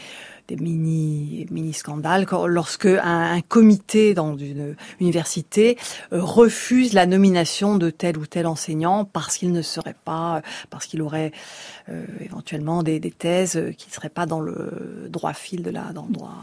[0.50, 5.78] des mini mini scandales lorsque un, un, comité dans une université
[6.12, 10.86] euh, refuse la nomination de tel ou tel enseignant parce qu'il ne serait pas parce
[10.86, 11.32] qu'il aurait
[11.88, 15.92] euh, éventuellement des, des, thèses qui ne seraient pas dans le droit fil de la
[15.92, 16.34] dans le droit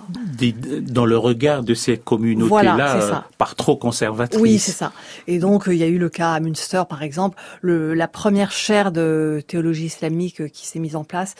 [0.82, 4.42] dans le regard de ces communautés là voilà, euh, par trop conservatrices.
[4.42, 4.94] Oui c'est ça.
[5.28, 7.38] Et donc il y a eu le cas à Münster par exemple.
[7.62, 11.36] Le, la première chaire de théologie islamique qui s'est mise en place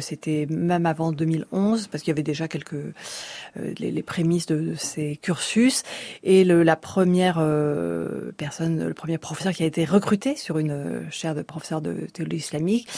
[0.00, 4.74] c'était même avant 2011 parce qu'il y avait déjà quelques euh, les, prémices de, de,
[4.74, 5.82] ces cursus.
[6.22, 10.70] Et le, la première euh, personne, le premier professeur qui a été recruté sur une
[10.70, 12.88] euh, chaire de professeur de théologie islamique,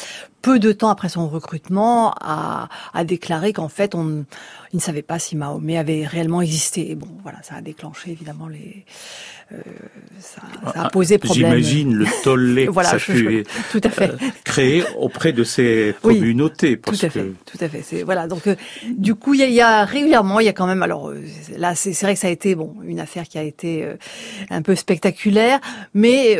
[0.42, 4.24] peu de temps après son recrutement, a, a déclaré qu'en fait on
[4.74, 6.90] il ne savait pas si Mahomet avait réellement existé.
[6.90, 8.84] Et bon, voilà, ça a déclenché évidemment les
[9.52, 9.56] euh,
[10.18, 11.50] ça, ça, a posé problème.
[11.50, 14.10] J'imagine le tollé voilà, que ça a pu tout à fait.
[14.10, 16.76] Euh, créer auprès de ces communautés.
[16.76, 17.82] Parce tout à fait, tout à fait.
[17.82, 18.26] C'est voilà.
[18.26, 18.56] Donc euh,
[18.96, 20.82] du coup, il y, y, a, régulièrement, il y a quand même.
[20.82, 21.22] Alors euh,
[21.56, 23.94] là, c'est vrai que ça a été bon une affaire qui a été euh,
[24.50, 25.60] un peu spectaculaire,
[25.92, 26.37] mais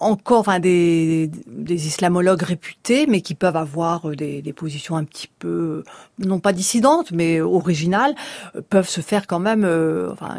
[0.00, 5.04] encore enfin, des, des islamologues réputés, mais qui peuvent avoir euh, des, des, positions un
[5.04, 5.84] petit peu,
[6.18, 8.14] non pas dissidentes, mais originales,
[8.56, 9.64] euh, peuvent se faire quand même.
[9.64, 10.38] Euh, enfin,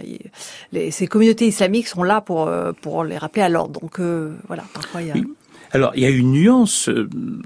[0.72, 3.80] les, ces communautés islamiques sont là pour, pour les rappeler à l'ordre.
[3.80, 5.16] Donc euh, voilà, parfois il y a...
[5.74, 6.90] Alors, il y a une nuance,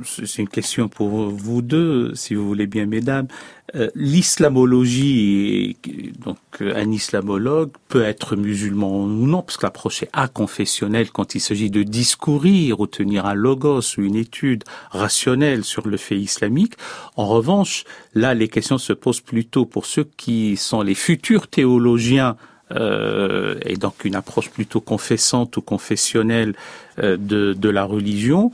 [0.04, 3.28] c'est une question pour vous deux, si vous voulez bien, mesdames.
[3.76, 5.78] Euh, l'islamologie,
[6.24, 11.36] donc euh, un islamologue peut être musulman ou non, parce que l'approche est aconfessionnelle quand
[11.36, 16.18] il s'agit de discourir ou tenir un logos ou une étude rationnelle sur le fait
[16.18, 16.74] islamique.
[17.18, 17.84] En revanche,
[18.16, 22.38] là, les questions se posent plutôt pour ceux qui sont les futurs théologiens
[22.72, 26.56] euh, et donc une approche plutôt confessante ou confessionnelle
[27.00, 28.52] euh, de, de la religion.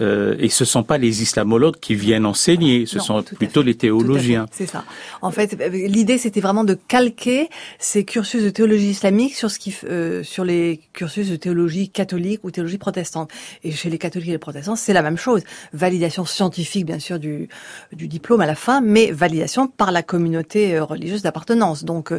[0.00, 3.62] Euh, et ce ne sont pas les islamologues qui viennent enseigner, ce non, sont plutôt
[3.62, 4.46] les théologiens.
[4.52, 4.84] C'est ça.
[5.22, 9.58] En fait, euh, l'idée c'était vraiment de calquer ces cursus de théologie islamique sur ce
[9.58, 13.30] qui, euh, sur les cursus de théologie catholique ou théologie protestante.
[13.64, 15.42] Et chez les catholiques et les protestants, c'est la même chose.
[15.72, 17.48] Validation scientifique, bien sûr, du,
[17.92, 21.84] du diplôme à la fin, mais validation par la communauté euh, religieuse d'appartenance.
[21.84, 22.10] Donc,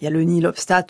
[0.00, 0.86] il y a le nil obstat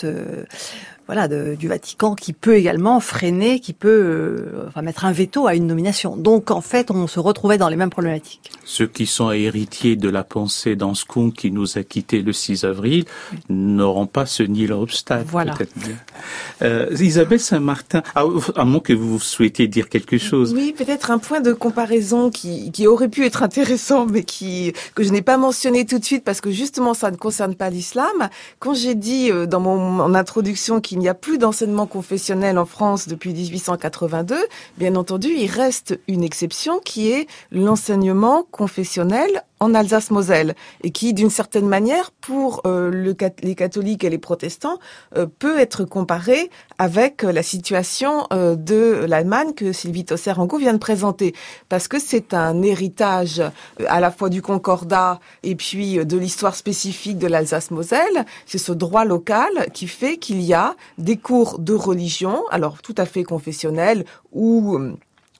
[1.07, 5.47] voilà, de, du Vatican qui peut également freiner, qui peut euh, enfin, mettre un veto
[5.47, 6.17] à une nomination.
[6.17, 8.51] Donc en fait, on se retrouvait dans les mêmes problématiques.
[8.65, 13.05] Ceux qui sont héritiers de la pensée d'Anscombe qui nous a quittés le 6 avril
[13.33, 13.39] oui.
[13.49, 15.27] n'auront pas ce nil obstacle.
[15.29, 15.55] Voilà.
[16.63, 18.25] Euh, Isabelle Saint-Martin, à,
[18.57, 20.53] à moins que vous souhaitiez dire quelque chose.
[20.55, 25.05] Oui, peut-être un point de comparaison qui, qui aurait pu être intéressant, mais qui que
[25.05, 28.29] je n'ai pas mentionné tout de suite parce que justement ça ne concerne pas l'islam.
[28.59, 32.57] Quand j'ai dit euh, dans mon, mon introduction qui il n'y a plus d'enseignement confessionnel
[32.57, 34.35] en France depuis 1882,
[34.79, 41.31] bien entendu, il reste une exception qui est l'enseignement confessionnel en Alsace-Moselle et qui, d'une
[41.31, 44.79] certaine manière, pour euh, le, les catholiques et les protestants,
[45.17, 50.75] euh, peut être comparé avec euh, la situation euh, de l'Allemagne que Sylvie Tosser-Angot vient
[50.75, 51.35] de présenter,
[51.69, 56.17] parce que c'est un héritage euh, à la fois du Concordat et puis euh, de
[56.19, 58.27] l'histoire spécifique de l'Alsace-Moselle.
[58.47, 62.95] C'est ce droit local qui fait qu'il y a des cours de religion, alors tout
[62.99, 64.79] à fait confessionnels ou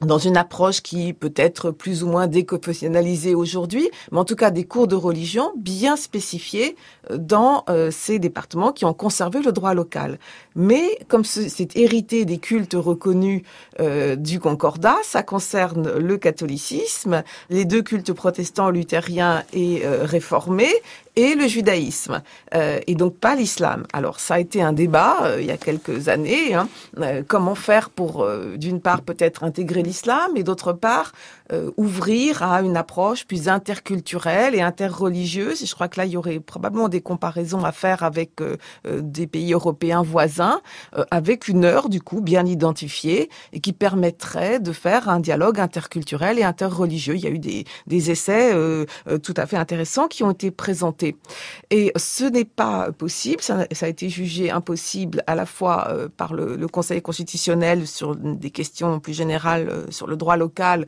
[0.01, 4.51] dans une approche qui peut être plus ou moins déconfessionnalisée aujourd'hui, mais en tout cas
[4.51, 6.77] des cours de religion bien spécifiés
[7.11, 10.19] euh, dans euh, ces départements qui ont conservé le droit local.
[10.55, 13.43] Mais comme c'est hérité des cultes reconnus
[13.81, 20.73] euh, du Concordat, ça concerne le catholicisme, les deux cultes protestants, luthériens et euh, réformés,
[21.17, 22.23] et le judaïsme,
[22.55, 23.85] euh, et donc pas l'islam.
[23.93, 26.55] Alors ça a été un débat euh, il y a quelques années.
[26.55, 31.13] Hein, euh, comment faire pour, euh, d'une part, peut-être intégrer l'islam, et d'autre part,
[31.77, 35.63] ouvrir à une approche plus interculturelle et interreligieuse.
[35.63, 38.41] Et je crois que là, il y aurait probablement des comparaisons à faire avec
[38.85, 40.61] des pays européens voisins,
[41.11, 46.39] avec une heure du coup bien identifiée et qui permettrait de faire un dialogue interculturel
[46.39, 47.15] et interreligieux.
[47.15, 48.53] Il y a eu des, des essais
[49.23, 51.17] tout à fait intéressants qui ont été présentés.
[51.71, 56.09] Et ce n'est pas possible, ça, ça, a été jugé impossible à la fois euh,
[56.09, 60.87] par le, le, Conseil constitutionnel sur des questions plus générales euh, sur le droit local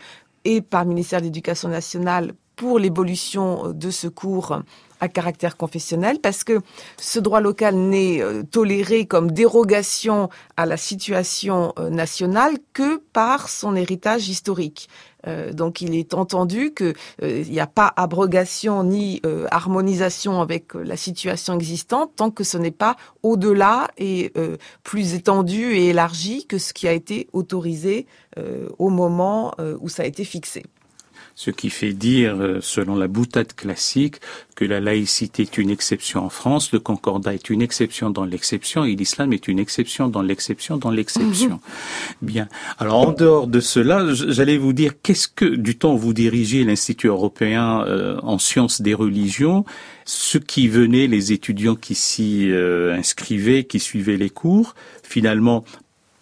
[0.48, 4.62] et par le ministère de l'Éducation nationale pour l'évolution de ce cours
[5.00, 6.60] à caractère confessionnel parce que
[6.96, 13.48] ce droit local n'est euh, toléré comme dérogation à la situation euh, nationale que par
[13.48, 14.88] son héritage historique.
[15.28, 21.54] Euh, donc il est entendu qu'il n'y a pas abrogation ni harmonisation avec la situation
[21.54, 24.32] existante tant que ce n'est pas au-delà et
[24.82, 28.06] plus étendu et élargi que ce qui a été autorisé
[28.78, 30.62] au moment où ça a été fixé
[31.38, 34.16] ce qui fait dire, euh, selon la boutade classique,
[34.56, 38.84] que la laïcité est une exception en France, le concordat est une exception dans l'exception,
[38.84, 41.60] et l'islam est une exception dans l'exception dans l'exception.
[42.22, 42.48] Bien.
[42.80, 46.64] Alors, en dehors de cela, j'allais vous dire, qu'est-ce que, du temps où vous dirigez
[46.64, 49.64] l'Institut européen euh, en sciences des religions,
[50.06, 54.74] ceux qui venaient, les étudiants qui s'y euh, inscrivaient, qui suivaient les cours,
[55.04, 55.64] finalement,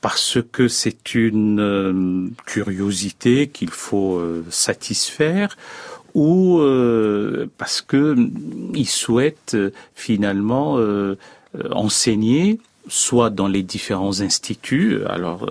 [0.09, 5.57] parce que c'est une euh, curiosité qu'il faut euh, satisfaire
[6.15, 8.15] ou euh, parce que
[8.73, 9.57] ils souhaitent
[9.97, 10.79] finalement
[11.73, 15.51] enseigner soit dans les différents instituts alors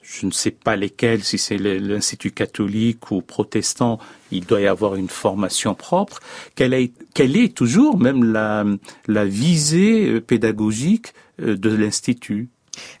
[0.00, 3.98] je ne sais pas lesquels, si c'est l'Institut catholique ou protestant,
[4.30, 6.20] il doit y avoir une formation propre.
[6.54, 12.48] Quelle est, toujours même la visée pédagogique de l'Institut?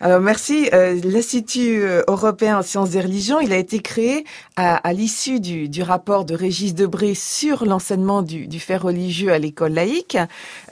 [0.00, 0.68] Alors merci.
[0.74, 4.24] Euh, L'Institut euh, européen en sciences des religions, il a été créé
[4.56, 10.18] à, l'issue du, rapport de Régis Debré sur l'enseignement du, fait religieux à l'école laïque.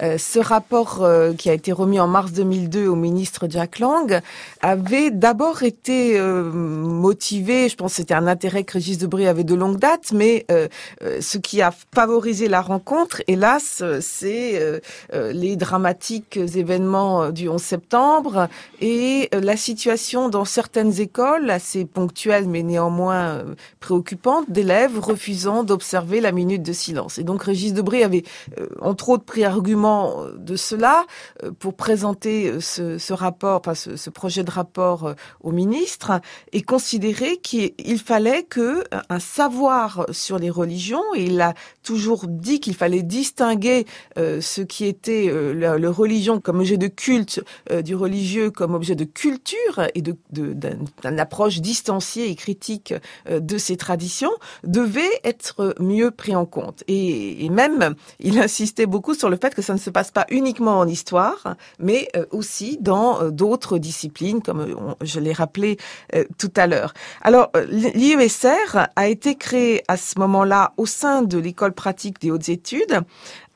[0.02, 1.06] Euh, ce rapport
[1.38, 4.20] qui a été remis en mars 2002 au ministre Jack Lang
[4.60, 9.54] avait d'abord été motivé, je pense que c'était un intérêt que Régis Debré avait de
[9.54, 10.46] longue date, mais
[11.00, 14.80] ce qui a favorisé la rencontre, hélas, c'est
[15.12, 18.48] les dramatiques événements du 11 septembre
[18.80, 24.98] et et euh, la situation dans certaines écoles, assez ponctuelle mais néanmoins euh, préoccupante, d'élèves
[24.98, 27.18] refusant d'observer la minute de silence.
[27.18, 28.24] Et donc Régis Debré avait,
[28.59, 31.07] euh, entre autres, pris argument de cela
[31.61, 36.20] pour présenter ce, rapport, enfin ce, projet de rapport au ministre,
[36.53, 42.59] et considérer qu'il fallait que un savoir sur les religions, et il a toujours dit
[42.61, 47.42] qu'il fallait distinguer ce qui était le religion comme objet de culte
[47.85, 52.95] du religieux comme objet de culture et de, d'une approche distanciée et critique
[53.29, 54.33] euh, de ces traditions,
[54.64, 56.83] devait être mieux pris en compte.
[56.88, 60.79] Et, même, il insistait beaucoup sur le fait que ça ne se passe pas uniquement
[60.79, 65.77] en histoire, mais euh, aussi dans euh, d'autres disciplines, comme je l'ai rappelé
[66.38, 66.95] tout à l'heure.
[67.21, 72.49] Alors, l'IESR a été créé à ce moment-là au sein de l'école pratique des hautes
[72.49, 73.01] études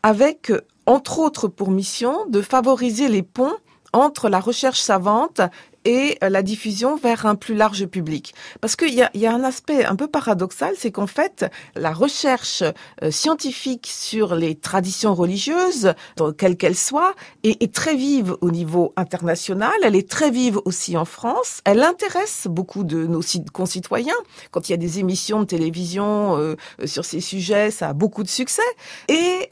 [0.02, 0.52] avec
[0.86, 3.56] entre autres pour mission de favoriser les ponts
[3.94, 5.40] entre la recherche savante
[5.84, 8.34] et euh, la diffusion vers un plus large public.
[8.60, 11.92] Parce qu'il y a, y a, un aspect un peu paradoxal, c'est qu'en fait, la
[11.92, 12.62] recherche
[13.02, 15.94] euh, scientifique sur les traditions religieuses,
[16.38, 21.04] quelles qu'elles soient, est, très vive au niveau international, elle est très vive aussi en
[21.04, 23.20] France, elle intéresse beaucoup de nos
[23.52, 24.14] concitoyens.
[24.50, 28.22] Quand il y a des émissions de télévision euh, sur ces sujets, ça a beaucoup
[28.22, 28.62] de succès.
[29.08, 29.48] Et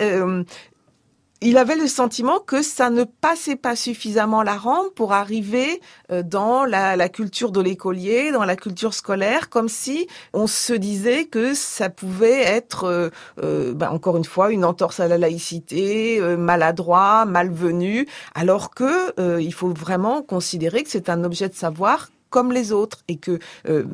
[1.43, 6.23] il avait le sentiment que ça ne passait pas suffisamment la rampe pour arriver euh,
[6.23, 11.25] dans la, la culture de l'écolier, dans la culture scolaire, comme si on se disait
[11.25, 13.11] que ça pouvait être, euh,
[13.43, 19.13] euh ben encore une fois, une entorse à la laïcité, euh, maladroit, malvenu, alors que
[19.41, 23.39] il faut vraiment considérer que c'est un objet de savoir comme les autres et que
[23.69, 23.85] euh,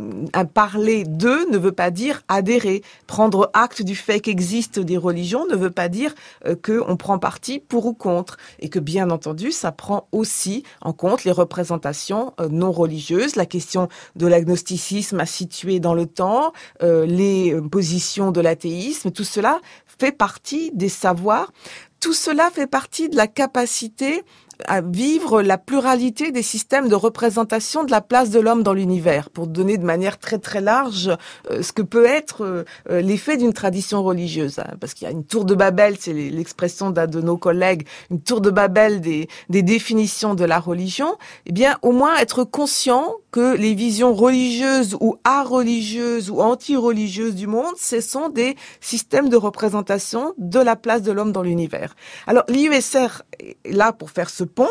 [0.55, 2.83] parler d'eux ne veut pas dire adhérer.
[3.07, 6.15] Prendre acte du fait qu'existent des religions ne veut pas dire
[6.47, 10.93] euh, qu'on prend parti pour ou contre et que bien entendu ça prend aussi en
[10.93, 16.53] compte les représentations euh, non religieuses, la question de l'agnosticisme à situer dans le temps,
[16.83, 19.61] euh, les positions de l'athéisme, tout cela
[19.99, 21.53] fait partie des savoirs.
[22.01, 24.23] Tout cela fait partie de la capacité
[24.67, 29.31] à vivre la pluralité des systèmes de représentation de la place de l'homme dans l'univers,
[29.31, 31.11] pour donner de manière très très large
[31.51, 34.59] euh, ce que peut être euh, euh, l'effet d'une tradition religieuse.
[34.59, 34.75] Hein.
[34.81, 38.21] parce qu'il y a une tour de Babel, c'est l'expression d'un de nos collègues, une
[38.21, 41.17] tour de Babel des, des définitions de la religion.
[41.47, 47.47] Eh bien, au moins être conscient que les visions religieuses ou a-religieuses ou anti-religieuses du
[47.47, 51.95] monde, ce sont des systèmes de représentation de la place de l'homme dans l'univers.
[52.27, 54.69] Alors l'IUSR est là pour faire ce pont,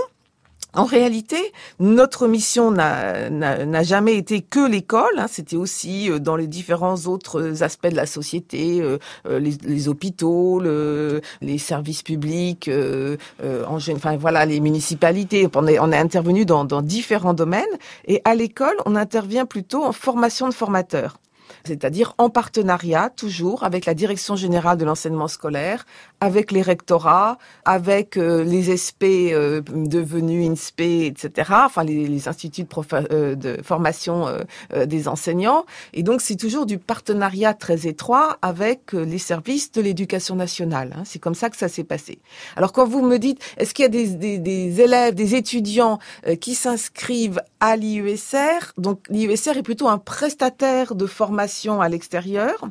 [0.77, 1.37] en réalité,
[1.79, 5.17] notre mission n'a jamais été que l'école.
[5.17, 5.25] Hein.
[5.27, 10.61] C'était aussi euh, dans les différents autres aspects de la société, euh, euh, les, hôpitaux,
[11.41, 12.69] les services publics,
[13.43, 15.47] en, enfin voilà, les municipalités.
[15.55, 17.63] On est, on est intervenu dans, dans différents domaines.
[18.05, 21.17] Et à l'école, on intervient plutôt en formation de formateurs
[21.65, 25.85] c'est-à-dire en partenariat toujours avec la direction générale de l'enseignement scolaire,
[26.19, 32.67] avec les rectorats, avec euh, les SP euh, devenus INSPE, etc., enfin les, instituts de,
[33.11, 34.25] euh, formation
[34.85, 35.65] des enseignants.
[35.93, 40.93] Et donc c'est toujours du partenariat très étroit avec les services de l'éducation nationale.
[40.95, 41.03] Hein.
[41.05, 42.19] C'est comme ça que ça s'est passé.
[42.55, 45.99] Alors quand vous me dites, est-ce qu'il y a des, des, des, élèves, des étudiants
[46.41, 52.67] qui s'inscrivent à l'IUSR Donc l'IUSR est plutôt un prestataire de formation à l'extérieur,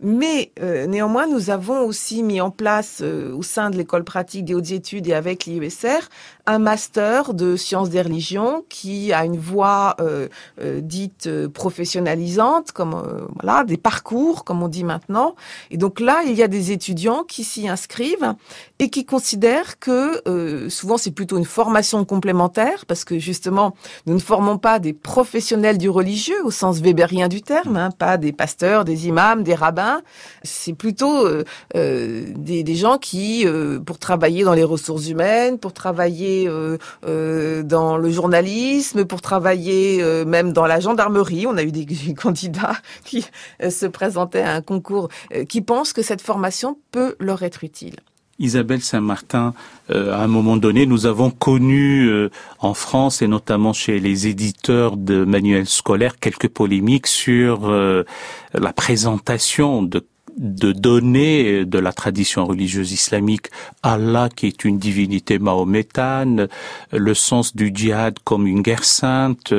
[0.00, 4.54] mais néanmoins nous avons aussi mis en place euh, au sein de l'école pratique des
[4.54, 6.08] hautes études et avec l'IESR
[6.46, 10.28] un master de sciences des religions qui a une voie euh,
[10.60, 15.36] euh, dite professionnalisante, comme voilà des parcours comme on dit maintenant.
[15.70, 18.34] Et donc là, il y a des étudiants qui s'y inscrivent
[18.80, 23.74] et qui considèrent que souvent c'est plutôt une formation complémentaire parce que justement
[24.06, 28.16] nous ne formons pas des professionnels du religieux au sens weberien du terme, hein, pas
[28.16, 30.00] des pasteurs, des imams, des rabbins.
[30.42, 31.28] C'est plutôt
[31.74, 37.62] des, des gens qui, euh, pour travailler dans les ressources humaines, pour travailler euh, euh,
[37.62, 43.24] dans le journalisme, pour travailler même dans la gendarmerie, on a eu des candidats qui
[43.68, 45.08] se présentaient à un concours,
[45.48, 47.96] qui pensent que cette formation peut leur être utile.
[48.40, 49.54] Isabelle Saint-Martin,
[49.90, 52.10] à un moment donné, nous avons connu
[52.58, 59.82] en France et notamment chez les éditeurs de manuels scolaires quelques polémiques sur la présentation
[59.82, 60.04] de
[60.40, 63.48] de donner de la tradition religieuse islamique
[63.82, 66.48] Allah qui est une divinité mahométane,
[66.92, 69.52] le sens du djihad comme une guerre sainte,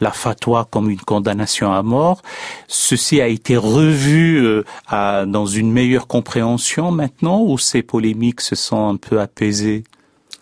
[0.00, 2.22] la fatwa comme une condamnation à mort.
[2.68, 8.88] Ceci a été revu euh, dans une meilleure compréhension maintenant ou ces polémiques se sont
[8.88, 9.82] un peu apaisées?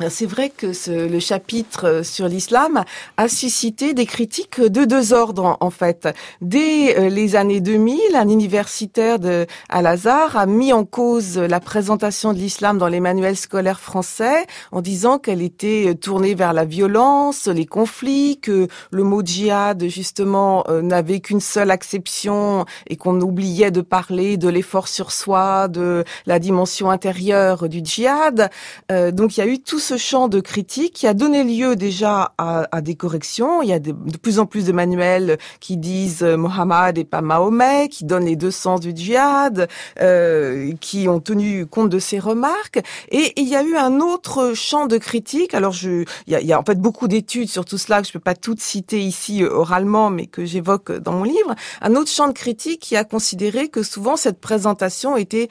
[0.09, 2.85] C'est vrai que ce, le chapitre euh, sur l'islam
[3.17, 6.09] a suscité des critiques de deux ordres en fait.
[6.41, 12.33] Dès euh, les années 2000, un universitaire de Al-Azhar a mis en cause la présentation
[12.33, 16.65] de l'islam dans les manuels scolaires français en disant qu'elle était euh, tournée vers la
[16.65, 23.71] violence, les conflits, que le mot djihad justement n'avait qu'une seule acception et qu'on oubliait
[23.71, 28.51] de parler de l'effort sur soi, de la dimension intérieure du djihad.
[28.91, 32.35] donc il y a eu tout ce champ de critique qui a donné lieu déjà
[32.37, 33.63] à, des corrections.
[33.63, 37.23] Il y a de, plus en plus de manuels qui disent euh, Mohammed et pas
[37.23, 39.67] Mahomet, qui donnent les deux sens du djihad,
[40.03, 42.83] euh, qui ont tenu compte de ces remarques.
[43.11, 45.55] Et il y a eu un autre champ de critique.
[45.55, 48.03] Alors, je, il y a, il y a en fait beaucoup d'études sur tout cela
[48.03, 51.55] que je peux pas toutes citer ici euh, oralement, mais que j'évoque dans mon livre.
[51.81, 55.49] Un autre champ de critique qui a considéré que souvent cette présentation était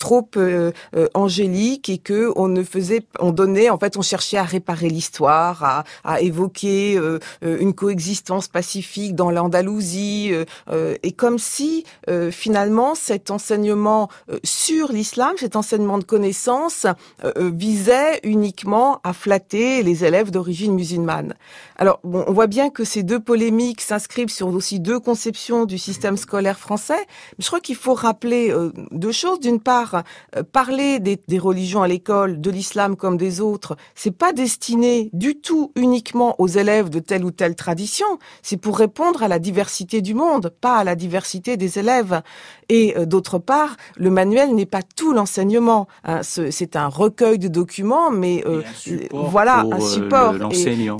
[0.00, 0.28] trop
[1.14, 5.84] angélique et que on ne faisait, on donnait en fait, on cherchait à réparer l'histoire,
[6.04, 10.32] à, évoquer euh, euh, une coexistence pacifique dans l'Andalousie,
[10.70, 11.84] euh, et comme si
[12.30, 14.08] finalement cet enseignement
[14.44, 16.86] sur l'islam, cet enseignement de connaissance,
[17.36, 21.34] visait uniquement à flatter les élèves d'origine musulmane.
[21.76, 25.78] Alors, bon, on voit bien que ces deux polémiques s'inscrivent sur aussi deux conceptions du
[25.78, 27.06] système scolaire français.
[27.38, 28.54] Je crois qu'il faut rappeler
[28.92, 29.40] deux choses.
[29.40, 30.02] D'une part,
[30.52, 35.36] parler des, des religions à l'école, de l'islam comme des autres, c'est pas destiné du
[35.36, 38.06] tout uniquement aux élèves de telle ou telle tradition,
[38.42, 42.22] c'est pour répondre à la diversité du monde, pas à la diversité des élèves.
[42.68, 45.86] Et euh, d'autre part, le manuel n'est pas tout l'enseignement.
[46.04, 46.20] Hein.
[46.22, 48.62] c'est un recueil de documents, mais euh,
[49.12, 50.34] voilà un euh, support.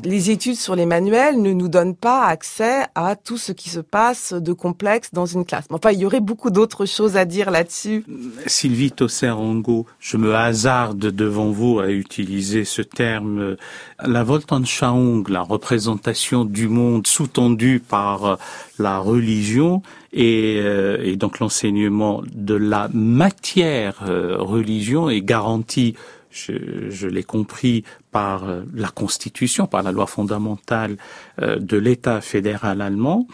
[0.04, 3.78] les études sur les manuels ne nous donnent pas accès à tout ce qui se
[3.78, 5.66] passe de complexe dans une classe.
[5.70, 8.04] Enfin, il y aurait beaucoup d'autres choses à dire là-dessus.
[8.46, 13.56] Sylvie Tosser-Ongo, je me hasarde devant vous à utiliser ce terme.
[14.04, 18.36] La Weltanschauung, la représentation du monde sous-tendue par
[18.80, 19.82] la religion,
[20.16, 25.94] euh, et, donc l'enseignement de la matière euh, religion est garanti,
[26.36, 30.96] je, l'ai compris, par euh, la Constitution, par la loi fondamentale
[31.38, 33.26] de l'État fédéral allemand.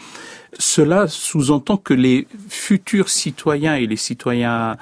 [0.57, 4.77] Cela sous-entend que les futurs citoyens et les citoyens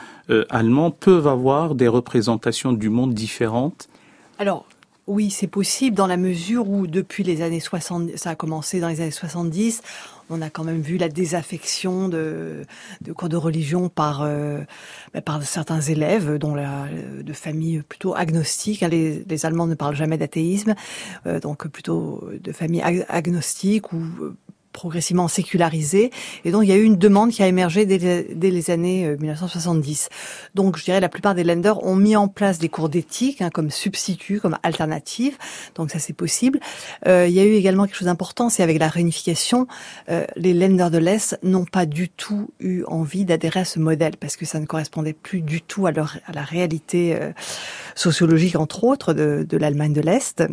[0.50, 3.90] allemands peuvent avoir des représentations du monde différentes
[4.40, 4.66] Alors,
[5.12, 8.88] Oui, c'est possible dans la mesure où depuis les années 60, ça a commencé dans
[8.88, 9.82] les années 70,
[10.30, 12.64] on a quand même vu la désaffection de,
[13.18, 14.62] cours de religion par euh,
[15.14, 16.86] bah, par certains élèves, dont la,
[17.22, 18.80] de familles plutôt agnostiques.
[18.80, 20.76] Les, les Allemands ne parlent jamais d'athéisme,
[21.26, 24.02] euh, donc plutôt de familles agnostiques ou
[24.72, 26.12] progressivement sécularisé.
[26.46, 30.10] Et donc, il y a eu une demande qui a émergé dès, les années 1970.
[30.10, 30.16] Euh,
[30.56, 33.50] donc, je dirais, la plupart des lenders ont mis en place des cours d'éthique hein,
[33.50, 35.38] comme substitut, comme alternative.
[35.76, 36.60] Donc, ça, c'est possible.
[37.08, 39.68] Euh, il y a eu également quelque chose d'important, c'est avec la réunification,
[40.10, 44.18] euh, les lenders de l'Est n'ont pas du tout eu envie d'adhérer à ce modèle
[44.18, 47.32] parce que ça ne correspondait plus du tout à, leur, à la réalité euh,
[47.96, 50.44] sociologique, entre autres, de, l'Allemagne de l'Est.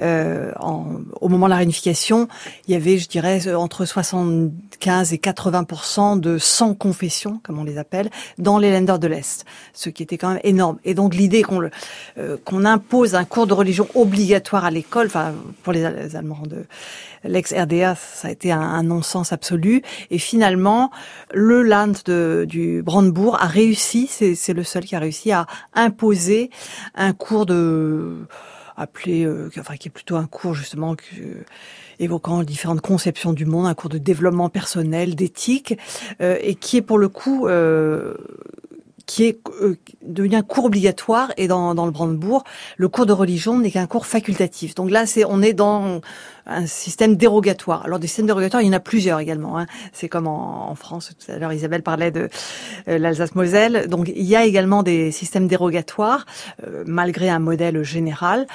[0.00, 2.28] Euh, au moment de la réunification,
[2.66, 7.78] il y avait, je dirais, entre 75 et 80 de sans confession, comme on les
[7.78, 10.78] appelle, dans les lenders de l'Est, ce qui était quand même énorme.
[10.84, 11.62] Et donc l'idée qu'on
[12.18, 16.64] euh, impose un cours de religion obligatoire à l'école, enfin pour les, Allemands de
[17.24, 19.82] l'ex-RDA, ça a été un, non-sens absolu.
[20.10, 20.90] Et finalement,
[21.32, 26.50] le Land de, du Brandebourg a réussi, c'est le seul qui a réussi à imposer
[26.94, 28.26] un cours de
[28.76, 31.04] appelé, euh, enfin qui est plutôt un cours justement que
[32.00, 35.78] évoquant différentes conceptions du monde, un cours de développement personnel, d'éthique,
[36.20, 38.14] euh, et qui est pour le coup euh,
[39.06, 42.42] qui est euh, devenu un cours obligatoire et dans, dans le Brandebourg,
[42.76, 44.74] le cours de religion n'est qu'un cours facultatif.
[44.74, 46.00] Donc là, c'est on est dans
[46.44, 47.84] un système dérogatoire.
[47.84, 49.58] Alors des systèmes dérogatoires, il y en a plusieurs également.
[49.58, 49.66] Hein.
[49.92, 51.12] C'est comme en, en, France.
[51.24, 52.28] Tout à l'heure, Isabelle parlait de
[52.86, 53.86] l'Alsace-Moselle.
[53.88, 56.26] Donc il y a également des systèmes dérogatoires
[56.84, 58.46] malgré un modèle général.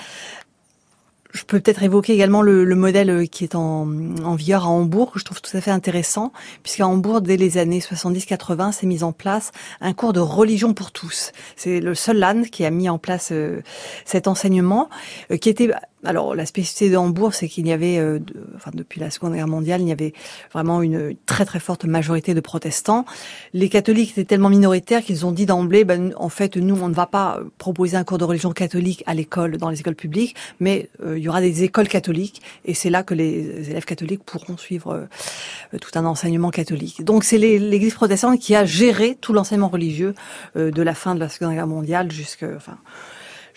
[1.33, 3.87] Je peux peut-être évoquer également le, le, modèle qui est en,
[4.23, 7.57] en vigueur à Hambourg, que je trouve tout à fait intéressant, puisqu'à Hambourg, dès les
[7.57, 11.31] années 70-80, s'est mis en place un cours de religion pour tous.
[11.55, 13.61] C'est le seul land qui a mis en place euh,
[14.05, 14.89] cet enseignement,
[15.31, 15.71] euh, qui était
[16.03, 18.19] alors la spécificité de Hambourg, c'est qu'il y avait, euh,
[18.55, 20.13] enfin depuis la Seconde Guerre mondiale, il y avait
[20.51, 23.05] vraiment une très très forte majorité de protestants.
[23.53, 26.93] Les catholiques étaient tellement minoritaires qu'ils ont dit d'emblée, ben, en fait, nous, on ne
[26.93, 30.89] va pas proposer un cours de religion catholique à l'école, dans les écoles publiques, mais
[31.05, 34.57] euh, il y aura des écoles catholiques, et c'est là que les élèves catholiques pourront
[34.57, 35.07] suivre
[35.73, 37.03] euh, tout un enseignement catholique.
[37.03, 40.13] Donc c'est l'Église protestante qui a géré tout l'enseignement religieux
[40.55, 42.77] de la fin de la Seconde Guerre mondiale jusqu'à, enfin,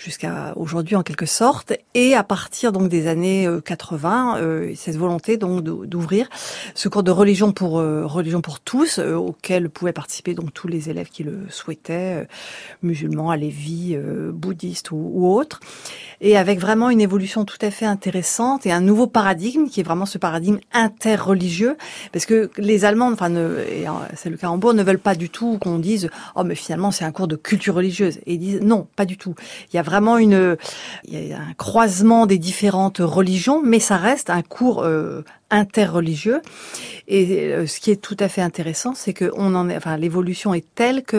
[0.04, 1.72] jusqu'à aujourd'hui en quelque sorte.
[1.94, 6.28] Et à partir donc des années 80, euh, euh, cette volonté donc d'ouvrir
[6.74, 10.90] ce cours de religion pour euh, religion pour tous, auquel pouvaient participer donc tous les
[10.90, 12.28] élèves qui le souhaitaient,
[12.82, 13.96] musulmans, alévis,
[14.32, 15.60] bouddhistes ou, autres,
[16.20, 19.82] et avec vraiment une évolution tout à fait intéressante et un nouveau paradigme qui est
[19.82, 21.76] vraiment ce paradigme interreligieux,
[22.12, 23.32] parce que les Allemands, enfin
[24.14, 26.90] c'est le cas en Bourg, ne veulent pas du tout qu'on dise oh mais finalement
[26.90, 29.34] c'est un cours de culture religieuse, et ils disent non pas du tout.
[29.72, 30.56] Il y a vraiment une,
[31.04, 36.40] il y a un croisement des différentes religions, mais ça reste un cours euh, interreligieux.
[37.08, 39.30] Et euh, ce qui est tout à fait intéressant, c'est que
[39.98, 41.16] l'évolution est telle que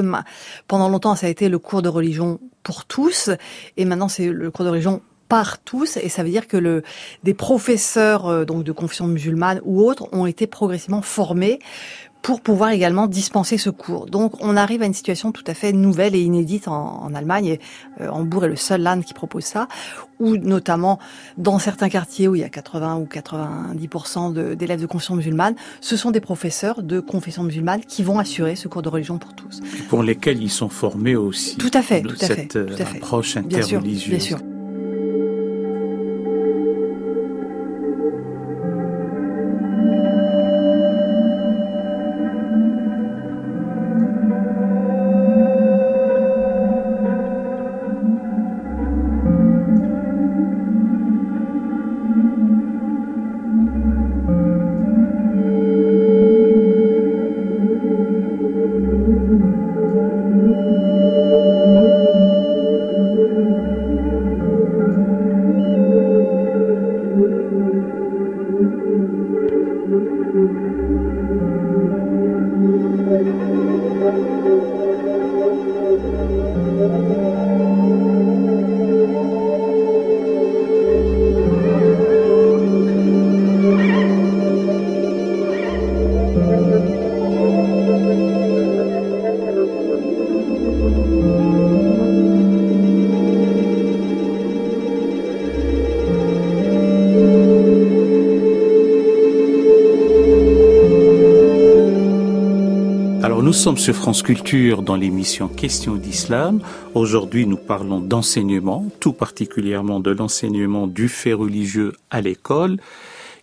[0.67, 3.30] pendant longtemps, ça a été le cours de religion pour tous,
[3.78, 6.84] et maintenant c'est le cours de religion par tous, et ça veut dire que
[7.23, 11.59] des professeurs euh, donc de confession musulmane ou autres ont été progressivement formés
[12.26, 14.07] pour pouvoir également dispenser ce cours.
[14.07, 17.45] Donc on arrive à une situation tout à fait nouvelle et inédite en, en Allemagne,
[17.45, 17.59] et
[18.01, 19.67] euh, Hambourg est le seul land qui propose ça,
[20.19, 20.97] où notamment
[21.38, 25.97] dans certains quartiers où il y a 80 ou 90% d'élèves de, confession musulmane, ce
[25.97, 29.61] sont des professeurs de confession musulmane qui vont assurer ce cours de religion pour tous.
[29.88, 31.57] pour lesquels ils sont formés aussi.
[31.57, 32.47] Tout à fait, tout à fait.
[32.47, 32.97] Tout à fait.
[32.97, 34.09] approche interreligieuse.
[34.09, 34.55] Bien sûr, bien sûr.
[103.66, 106.61] Sommes sur France Culture dans l'émission Questions d'Islam.
[106.93, 112.78] Aujourd'hui, nous parlons d'enseignement, tout particulièrement de l'enseignement du fait religieux à l'école.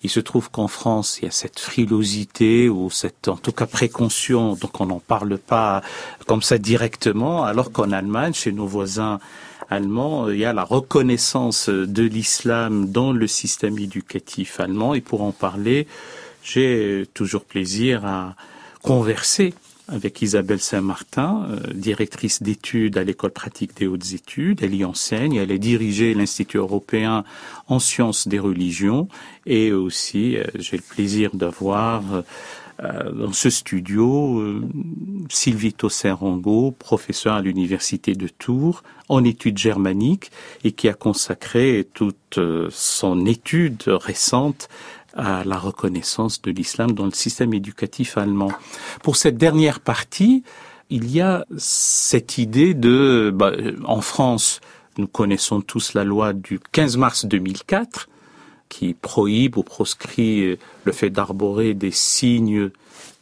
[0.05, 3.66] Il se trouve qu'en France, il y a cette frilosité ou cette, en tout cas,
[3.66, 5.83] précaution, donc on n'en parle pas
[6.29, 9.18] comme ça directement, alors qu'en Allemagne, chez nos voisins
[9.70, 14.95] allemands, il y a la reconnaissance de l'islam dans le système éducatif allemand.
[14.95, 15.89] Et pour en parler,
[16.45, 18.37] j'ai toujours plaisir à
[18.85, 19.53] converser
[19.89, 24.62] avec Isabelle Saint-Martin, euh, directrice d'études à l'école pratique des hautes études.
[24.62, 27.24] Elle y enseigne, elle a dirigé l'Institut européen
[27.68, 29.09] en sciences des religions
[29.47, 32.22] et aussi euh, j'ai le plaisir d'avoir euh,
[32.81, 34.62] dans ce studio
[35.29, 40.31] Sylvie Tosser-Rango, professeur à l'université de Tours en études germaniques
[40.64, 42.39] et qui a consacré toute
[42.70, 44.68] son étude récente
[45.14, 48.53] à la reconnaissance de l'islam dans le système éducatif allemand.
[49.03, 50.43] Pour cette dernière partie,
[50.91, 53.53] il y a cette idée de, bah,
[53.85, 54.61] en France,
[54.99, 58.09] nous connaissons tous la loi du 15 mars 2004
[58.73, 62.70] qui prohibe ou proscrit le fait d'arborer des signes,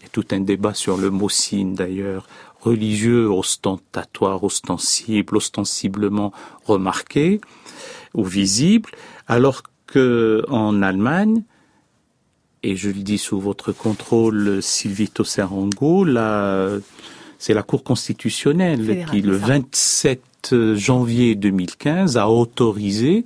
[0.04, 2.28] et tout un débat sur le mot signe d'ailleurs,
[2.60, 6.32] religieux, ostentatoire, ostensible, ostensiblement
[6.64, 7.40] remarqué
[8.14, 8.90] ou visible,
[9.26, 11.42] alors que en Allemagne,
[12.62, 16.78] et je le dis sous votre contrôle, Sylvie Tosserango, là,
[17.38, 23.24] c'est la Cour constitutionnelle qui, le 27 janvier 2015, a autorisé,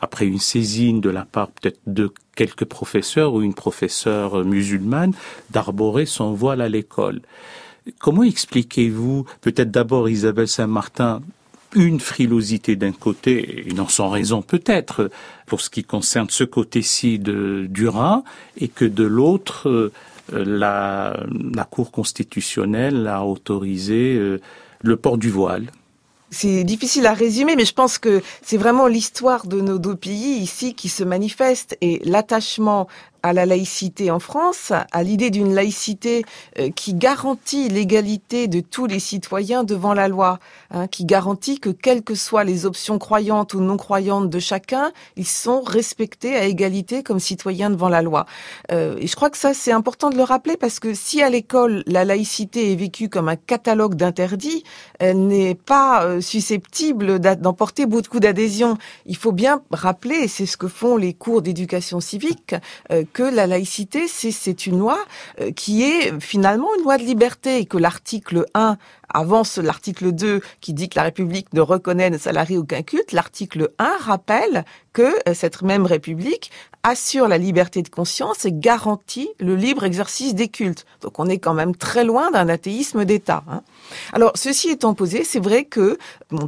[0.00, 5.12] après une saisine de la part peut-être de quelques professeurs ou une professeure musulmane,
[5.50, 7.20] d'arborer son voile à l'école.
[7.98, 11.22] Comment expliquez-vous, peut-être d'abord Isabelle Saint-Martin,
[11.74, 15.10] une frilosité d'un côté, et non sans raison peut-être,
[15.46, 18.24] pour ce qui concerne ce côté-ci de, du Rhin,
[18.56, 19.92] et que de l'autre, euh,
[20.32, 21.16] la,
[21.54, 24.40] la Cour constitutionnelle a autorisé euh,
[24.82, 25.70] le port du voile?
[26.30, 30.38] C'est difficile à résumer, mais je pense que c'est vraiment l'histoire de nos deux pays
[30.38, 32.86] ici qui se manifeste et l'attachement
[33.22, 36.24] à la laïcité en France, à l'idée d'une laïcité
[36.58, 40.38] euh, qui garantit l'égalité de tous les citoyens devant la loi,
[40.70, 44.92] hein, qui garantit que quelles que soient les options croyantes ou non croyantes de chacun,
[45.16, 48.26] ils sont respectés à égalité comme citoyens devant la loi.
[48.72, 51.30] Euh, et je crois que ça c'est important de le rappeler parce que si à
[51.30, 54.64] l'école la laïcité est vécue comme un catalogue d'interdits,
[54.98, 58.78] elle n'est pas euh, susceptible d'emporter beaucoup d'adhésion.
[59.06, 62.54] Il faut bien rappeler, et c'est ce que font les cours d'éducation civique,
[63.12, 64.98] que la laïcité, c'est une loi
[65.40, 68.76] euh, qui est finalement une loi de liberté et que l'article 1
[69.14, 73.12] avance l'article 2 qui dit que la République ne reconnaît, ne salarie aucun culte.
[73.12, 76.50] L'article 1 rappelle que euh, cette même République
[76.82, 80.86] assure la liberté de conscience et garantit le libre exercice des cultes.
[81.02, 83.44] Donc on est quand même très loin d'un athéisme d'État.
[83.50, 83.60] Hein.
[84.14, 85.98] Alors ceci étant posé, c'est vrai que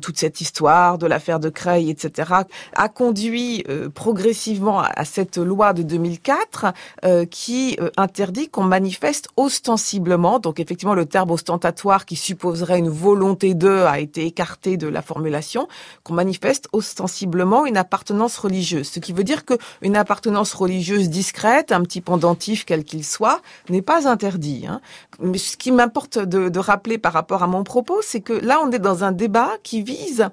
[0.01, 2.33] toute cette histoire de l'affaire de Creil, etc.,
[2.75, 6.67] a conduit euh, progressivement à, cette loi de 2004
[7.05, 12.17] euh, qui interdit qu'on manifeste ostensiblement, donc effectivement le terme ostentatoire qui
[12.53, 15.69] supposerait une volonté d'eux a été écarté de la formulation,
[16.05, 18.89] qu'on manifeste ostensiblement une appartenance religieuse.
[18.89, 23.41] Ce qui veut dire qu'une appartenance religieuse discrète, un petit pendentif quel qu'il soit,
[23.71, 24.67] n'est pas interdit.
[24.69, 24.81] Hein.
[25.21, 28.61] Mais ce qui m'importe de, de rappeler par rapport à mon propos, c'est que là,
[28.63, 30.29] on est dans un débat qui vise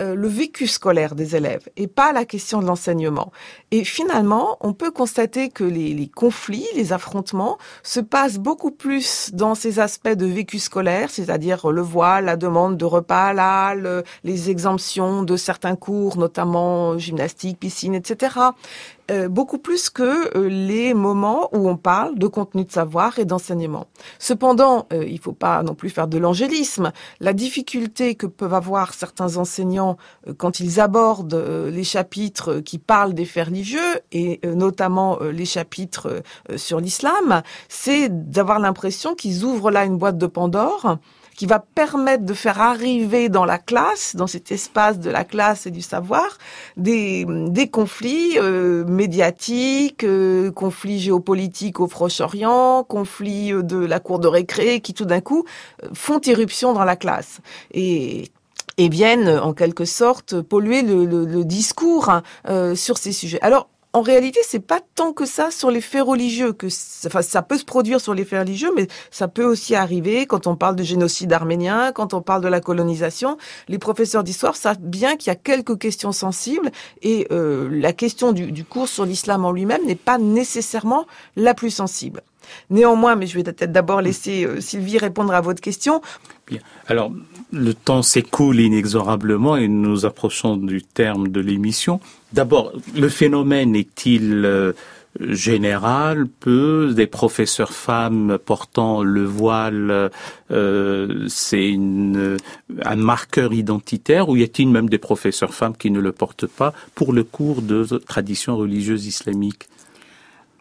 [0.00, 3.32] euh, le vécu scolaire des élèves et pas la question de l'enseignement.
[3.70, 9.30] Et finalement, on peut constater que les, les, conflits, les affrontements se passent beaucoup plus
[9.32, 14.50] dans ces aspects de vécu scolaire, c'est-à-dire le voile, la demande de repas halal, les
[14.50, 18.36] exemptions de certains cours, notamment gymnastique, piscine, etc.
[19.10, 23.24] Euh, beaucoup plus que euh, les moments où on parle de contenu de savoir et
[23.24, 23.88] d'enseignement.
[24.20, 26.92] Cependant, euh, il ne faut pas non plus faire de l'angélisme.
[27.18, 29.96] La difficulté que peuvent avoir certains enseignants
[30.36, 31.34] quand ils abordent
[31.72, 36.22] les chapitres qui parlent des faits religieux et notamment les chapitres
[36.56, 40.98] sur l'islam, c'est d'avoir l'impression qu'ils ouvrent là une boîte de Pandore
[41.40, 45.64] qui va permettre de faire arriver dans la classe, dans cet espace de la classe
[45.64, 46.36] et du savoir,
[46.76, 54.18] des, des conflits euh, médiatiques, euh, conflits géopolitiques au Proche-Orient, conflits euh, de la cour
[54.18, 55.46] de récré, qui tout d'un coup
[55.94, 57.38] font irruption dans la classe.
[57.72, 58.30] Et
[58.76, 62.22] et viennent en quelque sorte polluer le, discours hein,
[62.74, 63.40] sur ces sujets.
[63.42, 67.58] Alors en réalité, c'est pas tant que ça sur les faits religieux que, ça peut
[67.58, 70.84] se produire sur les faits religieux, mais ça peut aussi arriver quand on parle de
[70.84, 73.36] génocide arménien, quand on parle de la colonisation.
[73.68, 76.70] Les professeurs d'histoire savent bien qu'il y a quelques questions sensibles
[77.02, 81.70] et euh, la question du, cours sur l'islam en lui-même n'est pas nécessairement la plus
[81.70, 82.22] sensible.
[82.68, 86.00] Néanmoins, mais je vais peut-être d'abord laisser Sylvie répondre à votre question.
[86.46, 86.60] Bien.
[86.86, 87.12] Alors,
[87.52, 92.00] le temps s'écoule inexorablement et nous approchons du terme de l'émission.
[92.32, 94.74] D'abord, le phénomène est-il
[95.18, 96.92] général, peu.
[96.94, 100.10] Des professeurs femmes portant le voile,
[100.50, 106.12] euh, c'est un marqueur identitaire, ou y a-t-il même des professeurs femmes qui ne le
[106.12, 109.66] portent pas pour le cours de tradition religieuse islamique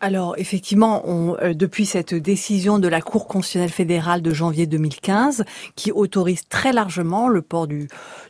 [0.01, 1.03] alors effectivement,
[1.41, 5.43] euh, depuis cette décision de la Cour constitutionnelle fédérale de janvier 2015,
[5.76, 7.89] qui autorise très largement le port du,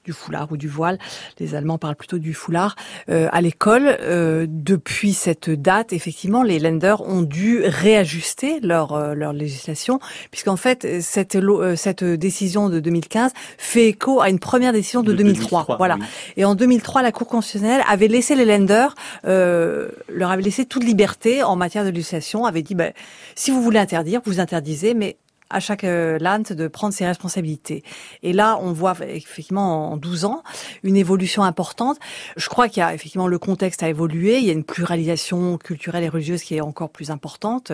[0.10, 0.98] du foulard ou du voile,
[1.40, 2.76] les Allemands parlent plutôt du foulard,
[3.10, 9.34] euh, à l'école, euh, depuis cette date, effectivement, les lenders ont dû réajuster leur, leur
[9.34, 10.00] législation,
[10.32, 11.38] puisqu'en fait, cette,
[11.76, 15.78] cette décision de 2015 fait écho à une première décision de, 2003.
[15.78, 15.98] voilà.
[16.38, 21.44] Et en 2003, la Cour constitutionnelle avait laissé les lenders, leur avait laissé toute liberté
[21.44, 22.94] en matière de législation avait dit, ben,
[23.36, 25.18] si vous voulez interdire, vous interdisez, mais
[25.50, 27.84] à chaque euh, LANT de prendre ses responsabilités.
[28.24, 30.44] Et là, on voit effectivement en 12 ans
[30.84, 31.98] une évolution importante.
[32.38, 35.58] Je crois qu'il y a effectivement le contexte a évolué, il y a une pluralisation
[35.58, 37.72] culturelle et religieuse qui est encore plus importante,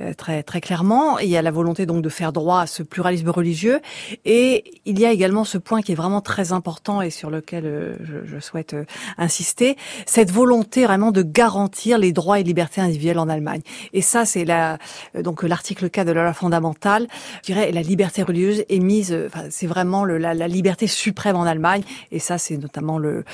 [0.00, 1.18] euh, très très clairement.
[1.18, 3.80] Il y a la volonté donc de faire droit à ce pluralisme religieux,
[4.24, 7.64] et il y a également ce point qui est vraiment très important et sur lequel
[7.64, 8.76] euh, je, je souhaite
[9.16, 9.76] insister,
[10.06, 13.62] cette volonté vraiment de garantir les droits et libertés individuelles en Allemagne.
[13.92, 14.78] Et ça, c'est la
[15.14, 19.26] donc l'article 4 de la loi fondamentale je dirais, la liberté religieuse est mise, euh,
[19.26, 23.24] enfin, c'est vraiment le, la, liberté suprême en Allemagne, et ça, c'est notamment le,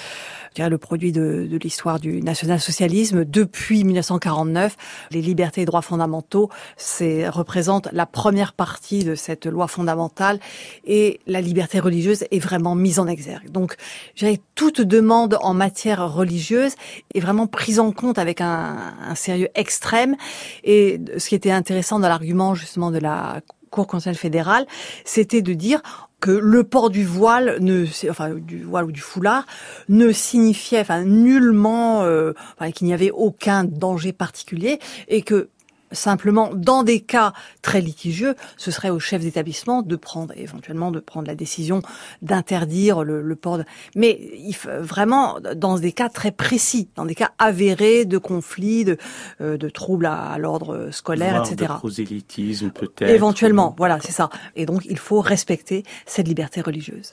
[0.59, 3.25] dirais, le produit de, de l'histoire du national-socialisme.
[3.25, 4.77] Depuis 1949,
[5.11, 10.41] les libertés et droits fondamentaux, c'est représente la première partie de cette loi fondamentale,
[10.85, 13.51] et la liberté religieuse est vraiment mise en exergue.
[13.51, 13.77] Donc,
[14.15, 16.75] je toute demande en matière religieuse
[17.15, 20.17] est vraiment prise en compte avec un, un sérieux extrême,
[20.65, 23.41] et ce qui était intéressant dans l'argument justement de la
[23.71, 24.67] Cour constitutionnelle fédérale,
[25.05, 25.83] c'était de dire
[26.21, 29.47] que le port du voile ne enfin du voile ou du foulard
[29.89, 32.33] ne signifiait enfin nullement euh,
[32.75, 35.49] qu'il n'y avait aucun danger particulier et que
[35.93, 37.33] Simplement, dans des cas
[37.63, 41.83] très litigieux, ce serait au chef d'établissement de prendre, éventuellement, de prendre la décision
[42.23, 43.59] d'interdire le, port.
[43.59, 43.65] De...
[43.95, 48.97] Mais il vraiment dans des cas très précis, dans des cas avérés de conflits, de,
[49.41, 51.73] euh, de troubles à, l'ordre scolaire, etc.
[51.73, 53.11] De prosélytisme peut-être.
[53.11, 54.31] Éventuellement, voilà, c'est ça.
[54.57, 57.13] Et donc, il faut respecter cette liberté religieuse.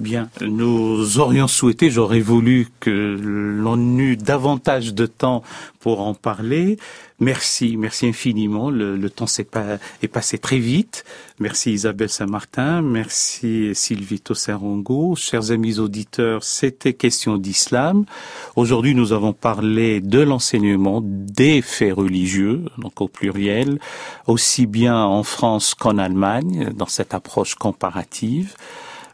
[0.00, 5.44] Bien, nous aurions souhaité, j'aurais voulu que l'on eût davantage de temps
[5.78, 6.78] pour en parler.
[7.24, 8.68] Merci, merci infiniment.
[8.68, 11.04] Le, temps s'est pas, est passé très vite.
[11.38, 15.14] Merci Isabelle Saint-Martin, merci Sylvie Tosserongo.
[15.16, 18.04] Chers amis auditeurs, c'était question d'islam.
[18.56, 23.78] Aujourd'hui, nous avons parlé de l'enseignement des faits religieux, donc au pluriel,
[24.26, 28.54] aussi bien en France qu'en Allemagne, dans cette approche comparative.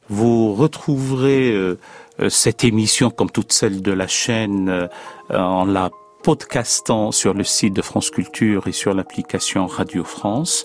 [0.09, 1.79] Vous retrouverez euh,
[2.19, 4.89] euh, cette émission, comme toutes celles de la chaîne, euh,
[5.33, 5.91] en la
[6.23, 10.64] podcastant sur le site de France Culture et sur l'application Radio France.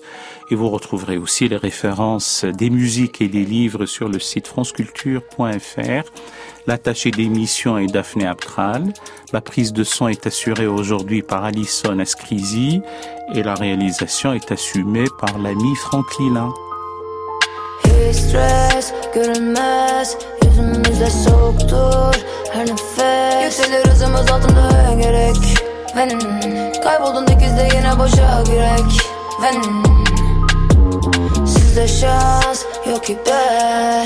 [0.50, 6.10] Et vous retrouverez aussi les références des musiques et des livres sur le site franceculture.fr.
[6.66, 8.92] L'attaché d'émission est Daphné Abkral.
[9.32, 12.80] La prise de son est assurée aujourd'hui par Alison Ascrisi
[13.34, 16.06] et la réalisation est assumée par l'ami Franck.
[18.14, 20.16] Stres görünmez.
[20.44, 22.14] Yüzümüzde soğuktur
[22.52, 23.44] her nefes.
[23.44, 25.36] Yükselir hızımız altında gerek.
[25.96, 26.18] Benim
[26.82, 29.02] kayboldun dikizde yine boşa girek.
[29.42, 29.82] Benim
[31.46, 34.04] Sizde şans yok ki be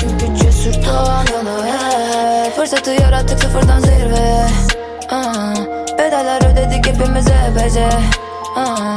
[0.00, 2.56] Çünkü cesurdan yana hep.
[2.56, 4.46] Fırsatı yarattık sıfırdan zirve.
[5.12, 7.88] Uh, Bedeller ödedik hepimiz epeyce
[8.56, 8.96] uh.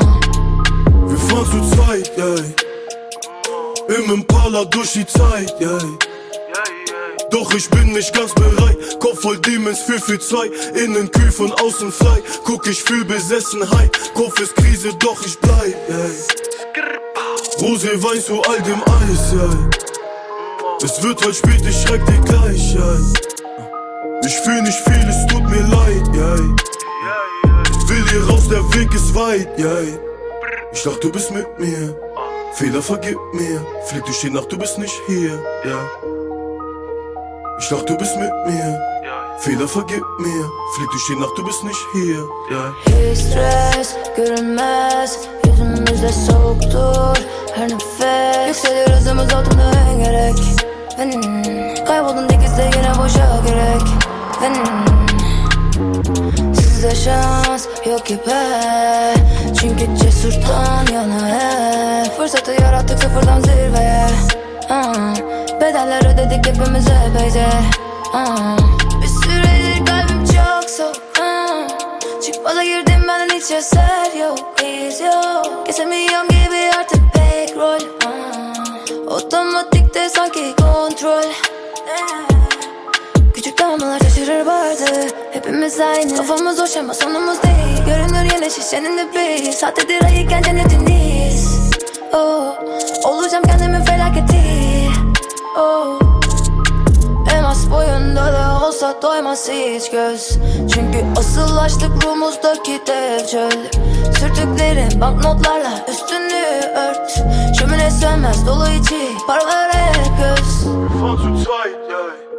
[1.09, 2.70] Wir fahren zu zweit, yeah.
[3.97, 5.77] Im Impala durch die Zeit, yeah.
[7.29, 11.51] Doch ich bin nicht ganz bereit, Kopf voll Demons, für für zwei Innen kühl von
[11.51, 16.09] außen frei, guck ich fühl Besessenheit Kopf ist Krise, doch ich bleib, yeah.
[17.59, 19.69] Rose Wein zu all dem Eis, yeah.
[20.81, 22.97] Es wird heute spät, ich schreib dir gleich, yeah.
[24.25, 26.37] Ich fühl nicht viel, es tut mir leid, yeah.
[27.87, 29.83] Will hier raus, der Weg ist weit, yeah.
[30.71, 31.93] Ich dachte, du bist mit mir
[32.53, 35.79] Fehler vergib mir, flieg durch die Nacht, du bist nicht hier, ja.
[37.59, 38.79] Ich dachte, du bist mit mir.
[39.39, 42.73] Fehler vergib mir, flieg durch die Nacht, du bist nicht hier, ja.
[42.85, 47.17] Hiç stres görünmez, yüzümüzde soğuktur
[47.55, 48.47] her nefes.
[48.47, 49.71] Yükseliyor hızımız altında
[50.03, 50.35] gerek.
[50.97, 51.21] Benim
[51.85, 53.87] kayboldun dikizde yine boşa gerek.
[54.41, 55.00] Benim
[56.81, 58.19] bize şans yok gibi
[59.59, 64.07] Çünkü cesurdan yana hep Fırsatı yarattık sıfırdan zirveye
[64.69, 65.15] uh,
[65.61, 67.47] Bedeller ödedik hepimiz epeyce
[68.13, 68.57] uh,
[69.01, 70.95] Bir süredir kalbim çok soğuk.
[71.19, 71.67] Uh,
[72.21, 74.39] Çıkmaza girdim benden hiç eser yok.
[74.63, 75.65] İz yok.
[75.65, 77.79] Kesemiyorum gibi artık pek rol.
[78.05, 81.31] Uh, Otomatikte sanki kontrol
[85.41, 86.17] Hepimiz aynı.
[86.17, 87.85] Kafamız hoş ama sonumuz değil.
[87.85, 89.53] Görünür yine şişenin dibi.
[89.53, 91.71] Sahtedir ayıkken cennetindeyiz
[92.13, 92.55] oh,
[93.03, 94.41] Olacağım kendimin felaketi.
[95.57, 95.99] Oh.
[97.35, 100.37] Elmas boyunda da olsa doymaz hiç göz.
[100.73, 103.63] Çünkü asıl açlık ruhumuzdaki dev çöl.
[104.19, 107.23] Sürtüklerin banknotlarla üstünü ört.
[107.59, 110.61] Şömine sönmez dolu içi parlar hep göz
[111.17, 112.30] zu zweit, yeah.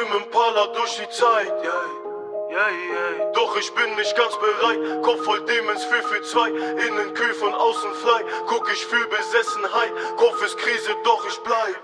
[0.00, 2.02] Im Impala durch die Zeit, yeah.
[2.50, 3.32] Yeah, yeah.
[3.32, 5.02] Doch ich bin nicht ganz bereit.
[5.02, 6.48] Kopf voll Demons, viel für zwei.
[6.50, 8.24] Innen kühl von außen frei.
[8.46, 9.92] Guck, ich fühl Besessenheit.
[10.18, 11.76] Kopf ist Krise, doch ich bleib.